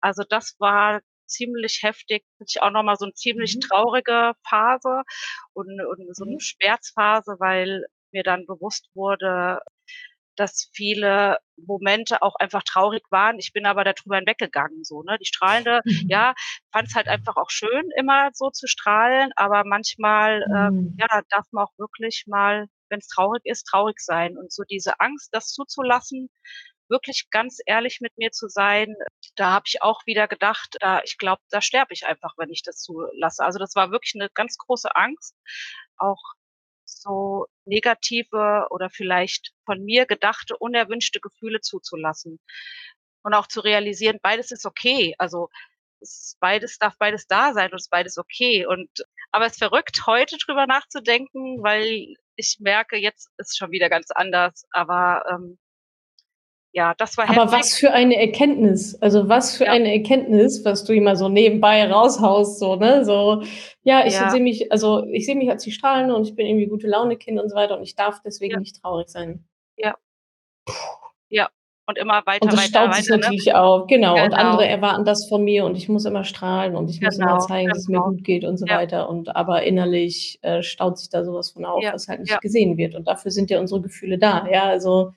[0.00, 2.24] also das war ziemlich heftig.
[2.40, 3.60] Hatte ich auch noch mal so 'n ziemlich Mhm.
[3.60, 5.02] traurige Phase
[5.54, 6.40] und und so 'ne Mhm.
[6.40, 9.60] Schmerzphase, weil mir dann bewusst wurde,
[10.36, 13.38] dass viele Momente auch einfach traurig waren.
[13.38, 15.18] Ich bin aber da drüber hinweggegangen so, ne?
[15.20, 16.08] Die strahlende Mhm.
[16.08, 16.34] ja,
[16.72, 21.02] fand's halt einfach auch schön, immer so zu strahlen, aber manchmal, äh, Mhm.
[21.02, 24.38] ja, darf man auch wirklich mal, wenn's traurig ist, traurig sein.
[24.38, 26.30] Und so diese Angst, das zuzulassen,
[26.88, 28.94] wirklich ganz ehrlich mit mir zu sein,
[29.36, 32.62] da habe ich auch wieder gedacht, äh, ich glaube, da sterbe ich einfach, wenn ich
[32.62, 33.44] das zulasse.
[33.44, 35.34] Also, das war wirklich 'ne ganz große Angst,
[35.98, 36.20] auch
[36.86, 42.40] so negative oder vielleicht von mir gedachte, unerwünschte Gefühle zuzulassen.
[43.24, 45.14] Und auch zu realisieren, beides ist okay.
[45.18, 45.48] Also,
[46.00, 48.66] es beides darf beides da sein und ist beides okay.
[48.66, 48.90] Und
[49.32, 54.10] aber es ist verrückt, heute drüber nachzudenken, weil ich merke, jetzt ist schon wieder ganz
[54.12, 54.64] anders.
[54.72, 55.58] Aber, ähm
[56.72, 57.52] ja, das war Aber heftig.
[57.52, 58.96] was für eine Erkenntnis.
[59.00, 59.72] Also, was für Ja.
[59.72, 63.04] eine Erkenntnis, was du immer so nebenbei raushaust, so, ne?
[63.04, 63.42] So:
[63.84, 64.30] „Ja, ich Ja.
[64.30, 67.48] sehe mich also, ich sehe mich als die Strahlende und ich bin irgendwie Gute-Laune-Kind und
[67.48, 68.58] so weiter und ich darf deswegen Ja.
[68.60, 69.44] nicht traurig sein.“
[69.76, 69.94] Ja.
[71.30, 71.48] Ja,
[71.86, 73.26] und immer weiter, Und das weiter, staut sich weiter, ne?
[73.26, 73.86] natürlich auf.
[73.86, 74.22] Genau.
[74.24, 74.40] Und Genau.
[74.40, 77.38] andere erwarten das von mir und ich muss immer strahlen und ich muss immer Genau,
[77.38, 78.10] zeigen, dass es mir genau.
[78.10, 79.08] gut geht und so weiter.
[79.08, 82.76] Und aber innerlich, äh, staut sich da so was von auf, was halt nicht gesehen
[82.76, 82.94] wird.
[82.94, 84.64] Und dafür sind ja unsere Gefühle da, ja?
[84.64, 85.12] Also,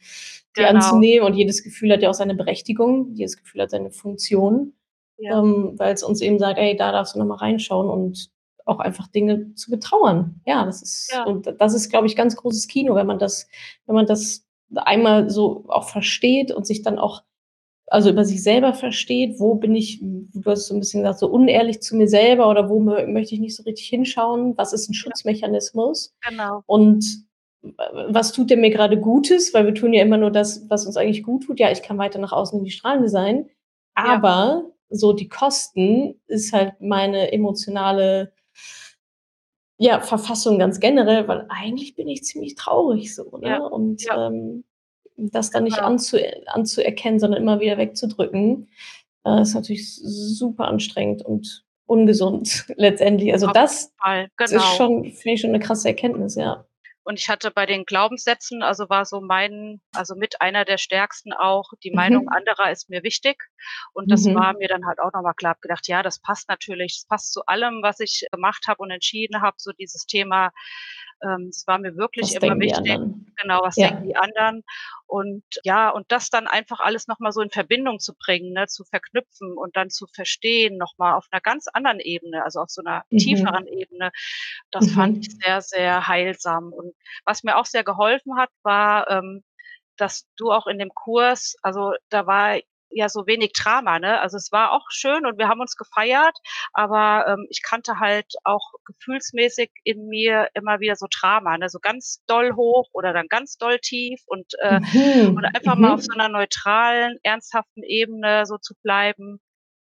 [0.57, 0.69] die Genau.
[0.75, 3.13] anzunehmen und jedes Gefühl hat ja auch seine Berechtigung.
[3.15, 4.73] Jedes Gefühl hat seine Funktion,
[5.17, 5.39] Ja.
[5.41, 8.29] ähm, weil's uns eben sagt: „Ey, da darfst du noch mal reinschauen“ und
[8.65, 10.41] auch einfach Dinge zu betrauern.
[10.45, 11.23] Ja, das ist Ja.
[11.25, 13.47] und das ist, glaube ich, ganz großes Kino, wenn man das
[13.87, 14.45] wenn man das
[14.75, 17.23] einmal so auch versteht und sich dann auch
[17.87, 21.27] also, über sich selber versteht, wo bin ich du hast so 'n bisschen gesagt, so
[21.29, 24.57] unehrlich zu mir selber oder wo mö möchte ich nicht so richtig hinschauen?
[24.57, 25.15] Was ist 'n Ja.
[25.15, 26.15] Schutzmechanismus?
[26.23, 26.63] Genau.
[26.67, 27.24] Und
[28.09, 29.53] was tut der mir grade Gutes?
[29.53, 31.59] Weil wir tun ja immer nur das, was uns eigentlich gut tut.
[31.59, 33.49] Ja, ich kann weiter nach außen in die Strahlende sein,
[33.97, 34.05] Ja.
[34.05, 38.31] aber so die Kosten ist halt meine emotionale
[39.79, 43.69] ja, Verfassung ganz generell, weil eigentlich bin ich ziemlich traurig so, Ja, ne?
[43.69, 44.27] Und, ja.
[44.27, 44.63] ähm,
[45.17, 45.87] das dann nicht Genau.
[45.87, 48.67] anzu anzuerkennen, sondern immer wieder wegzudrücken,
[49.25, 53.31] äh, ist natürlich super anstrengend und ungesund letztendlich.
[53.33, 54.61] Also, Auf das Fall, ist genau.
[54.63, 56.65] schon finde ich schon 'ne krasse Erkenntnis, ja.
[57.05, 61.33] Und ich hatte bei den Glaubenssätzen also, war so mein also, mit einer der stärksten
[61.33, 62.29] auch: „Die Meinung Mhm.
[62.29, 63.37] anderer ist mir wichtig.“
[63.93, 64.57] Und das war Mhm.
[64.57, 65.55] mir dann halt auch noch mal klar.
[65.61, 66.95] Gedacht: „Ja, das passt natürlich.
[66.97, 70.49] Das passt zu allem, was ich gemacht habe und entschieden habe.“ So dieses Thema,
[71.25, 72.99] ähm, es war mir wirklich Was immer denken wichtig
[73.41, 74.07] genau, was denken Ja.
[74.07, 74.63] die anderen?
[75.07, 78.67] Und ja, und das dann einfach alles noch mal so in Verbindung zu bringen, ne,
[78.67, 82.69] zu verknüpfen und dann zu verstehen, noch mal auf 'ner ganz anderen Ebene, also, auf
[82.71, 83.57] so 'ner Mhm.
[83.57, 84.11] tieferen Ebene.
[84.71, 85.41] Das fand ich Mhm.
[85.43, 86.73] sehr, sehr heilsam.
[86.73, 86.95] Und
[87.25, 89.43] was mir auch sehr geholfen hat, war, ähm,
[89.97, 92.59] dass du auch in dem Kurs also, da war
[92.91, 94.21] ja so wenig Drama, ne?
[94.21, 96.37] Also, es war auch schön und wir haben uns gefeiert,
[96.73, 101.69] aber, ähm, ich kannte halt auch gefühlsmäßig in mir immer wieder so Drama, ne?
[101.69, 104.79] So ganz doll hoch oder dann ganz doll tief und, äh
[105.35, 106.17] und Mhm, einfach mal auf so mhm.
[106.17, 109.39] 'ner neutralen, ernsthaften Ebene so zu bleiben,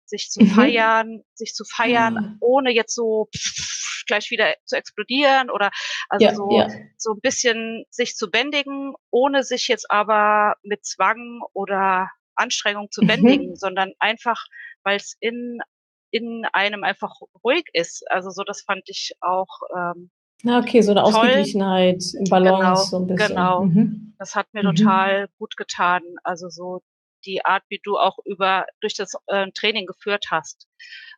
[0.05, 0.43] sich zu Mhm.
[0.43, 2.37] feiern sich zu feiern, Ah.
[2.39, 3.29] ohne jetzt so
[4.07, 5.71] gleich wieder zu explodieren oder
[6.09, 6.67] also, Ja, so ja.
[6.97, 13.05] so 'n bisschen sich zu bändigen, ohne sich jetzt aber mit Zwang oder Anstrengung zu
[13.05, 13.57] bändigen, Mhm.
[13.57, 14.45] sondern einfach,
[14.84, 15.59] weil's in
[16.11, 17.11] in einem einfach
[17.43, 18.03] ruhig ist.
[18.11, 20.11] Also, so das fand ich auch, ähm,
[20.45, 21.53] Ah, okay, so 'ne toll.
[21.84, 22.03] Ausgeglichenheit,
[22.43, 23.55] Genau, Balance so 'n bisschen.
[23.55, 23.69] genau.
[23.73, 24.13] Mhm.
[24.19, 24.63] Das hat mir Mhm.
[24.63, 26.03] total gut getan.
[26.23, 26.84] Also, so
[27.25, 30.67] die Art, wie du auch über durch das, äh, Training geführt hast.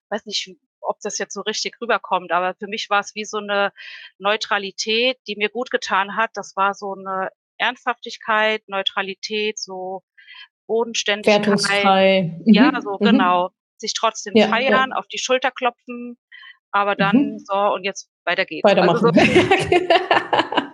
[0.10, 0.50] Weiß nicht,
[0.82, 3.74] ob das jetzt so richtig rüberkommt, aber für mich war's wie so 'ne
[4.20, 6.32] Neutralität, die mir gut getan hat.
[6.36, 10.04] Das war so 'ne Ernsthaftigkeit, Neutralität, so
[10.68, 11.42] Bodenständigkeit.
[11.46, 12.40] Wertungsfrei.
[12.46, 13.06] Ja, Mhm, so mhm.
[13.12, 13.50] genau.
[13.78, 14.50] Sich trotzdem Ja, ja.
[14.52, 16.18] feiern, auf die Schulter klopfen,
[16.72, 17.40] aber dann: Mhm.
[17.40, 19.14] „So, und jetzt weiter geht's.“ Also, so Weitermachen.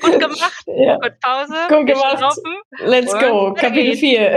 [0.00, 0.98] „Gut gemacht, Ja.
[0.98, 2.18] kurz Pause, Gut gemacht.
[2.20, 3.54] saufen Let's und go.
[3.54, 4.36] Kapitel geht's.“ 4.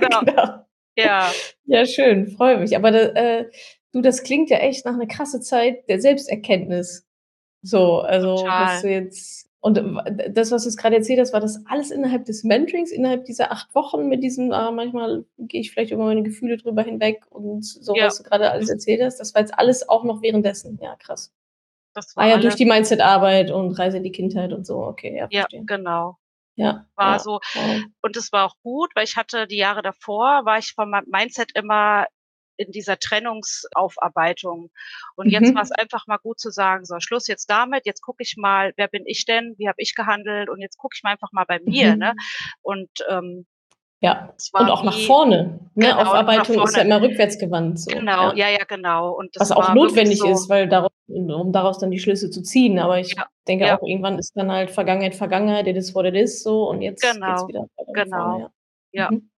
[0.00, 0.20] Genau.
[0.20, 0.64] Genau.
[0.96, 1.32] Ja.
[1.66, 2.76] Ja, schön, freue mich.
[2.76, 3.50] Aber äh,
[3.92, 7.06] du, das klingt ja echt nach 'ne krasse Zeit der Selbsterkenntnis.
[7.62, 8.82] So, also, dass Total.
[8.82, 9.80] du jetzt Und
[10.28, 13.50] das, was du es gerade erzählt hast, war das alles innerhalb des Mentorings, innerhalb dieser
[13.50, 17.64] acht Wochen mit diesem, ah, manchmal gehe ich vielleicht über meine Gefühle drüber hinweg und
[17.64, 18.04] so, ja.
[18.04, 19.20] was du gerade alles erzählt hast.
[19.20, 20.78] Das war jetzt alles auch noch währenddessen.
[20.82, 21.32] Ja, krass.
[21.94, 24.84] Das war ah ja, durch die Mindset-Arbeit und Reise in die Kindheit und so.
[24.84, 26.18] Okay, ja, ja genau.
[26.56, 26.84] Ja.
[26.94, 27.40] War ja, so.
[28.02, 31.52] Und es war auch gut, weil ich hatte die Jahre davor, war ich vom Mindset
[31.54, 32.04] immer
[32.56, 34.70] in dieser Trennungsaufarbeitung.
[35.16, 35.32] Und mhm.
[35.32, 38.36] jetzt war es einfach mal gut zu sagen, so Schluss jetzt damit, jetzt gucke ich
[38.36, 41.32] mal, wer bin ich denn, wie habe ich gehandelt und jetzt gucke ich mal einfach
[41.32, 41.92] mal bei mir.
[41.92, 41.98] Mhm.
[41.98, 42.14] Ne?
[42.62, 43.46] Und ähm,
[44.00, 45.60] ja, und auch nach vorne.
[45.74, 45.86] Ne?
[45.86, 46.68] Genau, Aufarbeitung vorne.
[46.68, 47.78] ist ja immer rückwärtsgewandt.
[47.78, 47.90] So.
[47.90, 49.18] Genau, ja, ja, ja genau.
[49.36, 52.78] Was auch notwendig so ist, weil daraus, um daraus dann die Schlüsse zu ziehen.
[52.78, 53.78] Aber ich ja, denke ja.
[53.78, 57.02] auch, irgendwann ist dann halt Vergangenheit, Vergangenheit, it is what it is, so und jetzt
[57.02, 58.16] genau, geht's wieder genau.
[58.16, 58.50] Vorne,
[58.92, 59.04] ja.
[59.04, 59.10] Ja.
[59.10, 59.30] Mhm.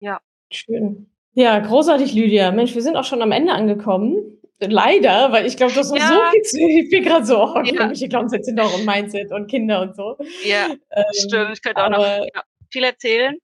[0.00, 0.20] ja.
[0.50, 1.11] Schön.
[1.34, 2.50] Ja, großartig, Lydia.
[2.52, 4.38] Mensch, wir sind auch schon am Ende angekommen.
[4.60, 6.08] Leider, weil ich glaube, das ist ja.
[6.08, 6.58] so viel zu.
[6.58, 7.90] Ich bin gerade so, oh, ja.
[7.90, 10.16] ich Glaubenssätze sind auch ein Mindset und Kinder und so.
[10.44, 11.50] Ja, ähm, stimmt.
[11.54, 13.36] Ich könnte auch noch ja, viel erzählen.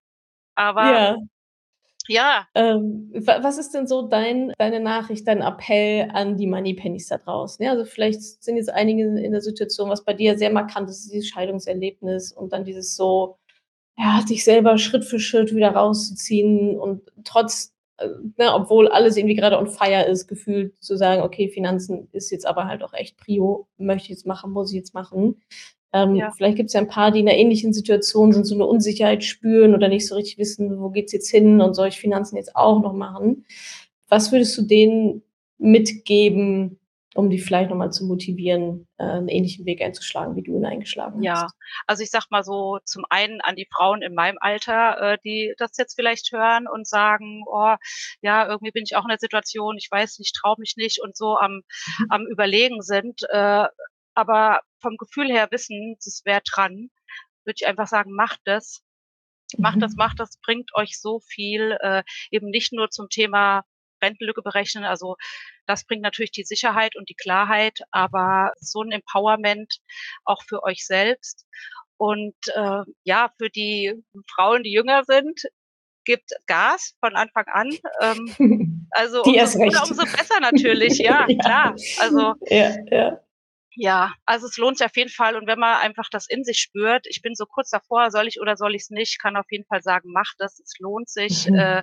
[0.55, 1.17] Aber ja.
[2.09, 2.47] ja.
[2.55, 7.65] Ähm, was ist denn so dein, deine Nachricht, dein Appell an die Moneypennies da draußen?
[7.65, 11.11] Ja, also vielleicht sind jetzt einige in der Situation, was bei dir sehr markant ist,
[11.11, 13.39] dieses Scheidungserlebnis und dann dieses so,
[13.97, 17.75] ja, sich selber Schritt für Schritt wieder rauszuziehen und trotz
[18.37, 22.47] ne, obwohl alles irgendwie gerade on fire ist, gefühlt zu sagen, okay, Finanzen ist jetzt
[22.47, 25.41] aber halt auch echt Prio, möchte ich jetzt machen, muss ich jetzt machen.
[25.93, 26.31] Ähm, ja.
[26.31, 29.25] Vielleicht gibt es ja ein paar, die in einer ähnlichen Situation sind, so eine Unsicherheit
[29.25, 32.55] spüren oder nicht so richtig wissen, wo geht's jetzt hin und soll ich Finanzen jetzt
[32.55, 33.47] auch noch machen.
[34.09, 35.23] Was würdest du denen
[35.59, 36.79] mitgeben,
[37.19, 41.21] um die vielleicht nochmal zu motivieren, äh, einen ähnlichen Weg einzuschlagen, wie du ihn eingeschlagen
[41.21, 41.33] ja.
[41.33, 41.43] hast.
[41.43, 41.49] Ja,
[41.89, 45.53] also ich sag mal so zum einen an die Frauen in meinem Alter, äh, die
[45.59, 47.75] das jetzt vielleicht hören und sagen, oh,
[48.21, 51.17] ja, irgendwie bin ich auch in der Situation, ich weiß nicht, traue mich nicht und
[51.17, 52.07] so am, mhm.
[52.09, 53.67] am Überlegen sind, äh,
[54.15, 56.89] aber vom Gefühl her wissen, es wäre dran,
[57.45, 58.85] würde ich einfach sagen, macht das.
[59.57, 59.81] Macht mhm.
[59.81, 63.65] das, macht das, bringt euch so viel, äh, eben nicht nur zum Thema
[64.03, 64.85] Rentenlücke berechnen.
[64.85, 65.17] Also
[65.67, 69.79] das bringt natürlich die Sicherheit und die Klarheit, aber so ein Empowerment
[70.25, 71.47] auch für euch selbst.
[71.97, 73.93] Und äh, ja, für die
[74.33, 75.43] Frauen, die jünger sind,
[76.05, 77.71] gibt Gas von Anfang an.
[78.01, 81.77] Ähm, also umso, umso besser natürlich, ja, ja, klar.
[82.01, 83.21] Also ja, ja.
[83.81, 85.37] Ja, also es lohnt sich auf jeden Fall.
[85.37, 88.41] Und wenn man einfach das in sich spürt, ich bin so kurz davor, soll ich
[88.41, 91.49] oder soll ich es nicht, kann auf jeden Fall sagen, mach das, es lohnt sich.
[91.49, 91.55] Mhm.
[91.55, 91.83] Äh, äh,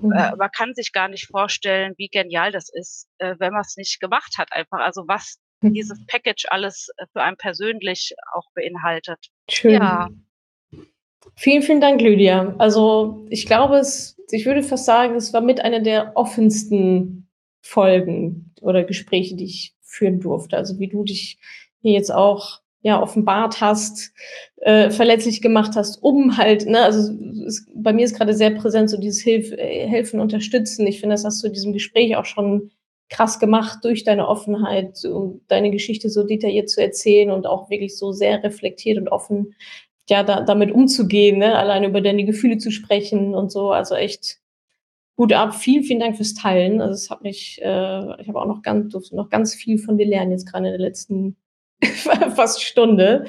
[0.00, 0.38] mhm.
[0.38, 4.00] man kann sich gar nicht vorstellen, wie genial das ist, äh, wenn man es nicht
[4.00, 4.78] gemacht hat einfach.
[4.78, 5.74] Also was mhm.
[5.74, 9.18] dieses Package alles äh, für einen persönlich auch beinhaltet.
[9.50, 9.74] Schön.
[9.74, 10.08] Ja.
[11.36, 12.54] Vielen, vielen Dank, Lydia.
[12.56, 17.28] Also ich glaube, es, ich würde fast sagen, es war mit einer der offensten
[17.60, 20.56] Folgen oder Gespräche, die ich führen durfte.
[20.56, 21.38] Also wie du dich
[21.82, 24.12] hier jetzt auch ja offenbart hast,
[24.56, 27.12] äh, verletzlich gemacht hast, um halt, ne, also
[27.46, 30.86] es, bei mir ist gerade sehr präsent so dieses Hilf, äh, Helfen, Unterstützen.
[30.86, 32.70] Ich finde, das hast du in diesem Gespräch auch schon
[33.10, 37.98] krass gemacht durch deine Offenheit, um deine Geschichte so detailliert zu erzählen und auch wirklich
[37.98, 39.54] so sehr reflektiert und offen
[40.08, 41.56] ja da, damit umzugehen, ne?
[41.56, 43.72] allein über deine Gefühle zu sprechen und so.
[43.72, 44.38] Also echt
[45.20, 46.80] Gut ab, vielen, vielen Dank fürs Teilen.
[46.80, 49.98] Also es hat mich, äh, ich habe auch noch ganz, durfte noch ganz viel von
[49.98, 51.36] dir lernen, jetzt gerade in der letzten
[52.34, 53.26] fast Stunde.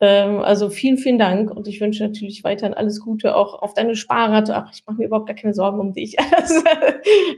[0.00, 3.96] Ähm, also vielen, vielen Dank und ich wünsche natürlich weiterhin alles Gute auch auf deine
[3.96, 4.56] Sparrate.
[4.56, 6.16] Ach, ich mache mir überhaupt gar keine Sorgen um dich.
[6.30, 6.64] Das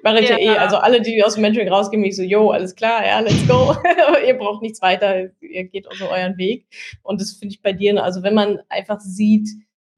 [0.04, 0.38] mache ich ja.
[0.38, 0.54] ja.
[0.54, 0.58] eh.
[0.58, 3.74] Also alle, die aus dem Mentoring rausgehen, mich so, yo, alles klar, ja, let's go.
[4.28, 6.68] ihr braucht nichts weiter, ihr geht also euren Weg.
[7.02, 9.48] Und das finde ich bei dir, also wenn man einfach sieht,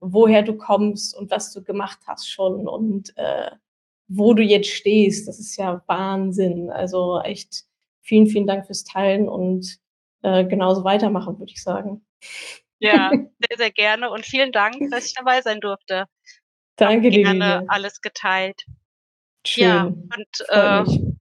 [0.00, 3.50] woher du kommst und was du gemacht hast schon und äh,
[4.10, 5.28] wo du jetzt stehst.
[5.28, 6.70] Das ist ja Wahnsinn.
[6.70, 7.64] Also echt
[8.02, 9.78] vielen, vielen Dank fürs Teilen und
[10.22, 12.04] äh, genauso weitermachen, würde ich sagen.
[12.80, 13.10] Ja,
[13.48, 16.06] sehr, sehr gerne und vielen Dank, dass ich dabei sein durfte.
[16.76, 17.22] Danke dir.
[17.22, 18.64] Gerne alles geteilt.
[19.46, 19.64] Schön.
[19.64, 21.14] Ja, und äh,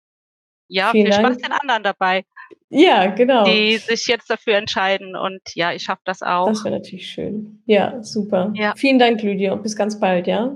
[0.68, 1.44] ja, vielen viel Spaß Dank.
[1.44, 2.26] den anderen dabei.
[2.70, 3.46] Ja, genau.
[3.46, 6.48] Die sich jetzt dafür entscheiden und ja, ich schaffe das auch.
[6.48, 7.62] Das wäre natürlich schön.
[7.66, 8.52] Ja, super.
[8.56, 8.74] Ja.
[8.76, 10.56] Vielen Dank, Lydia, und bis ganz bald, ja?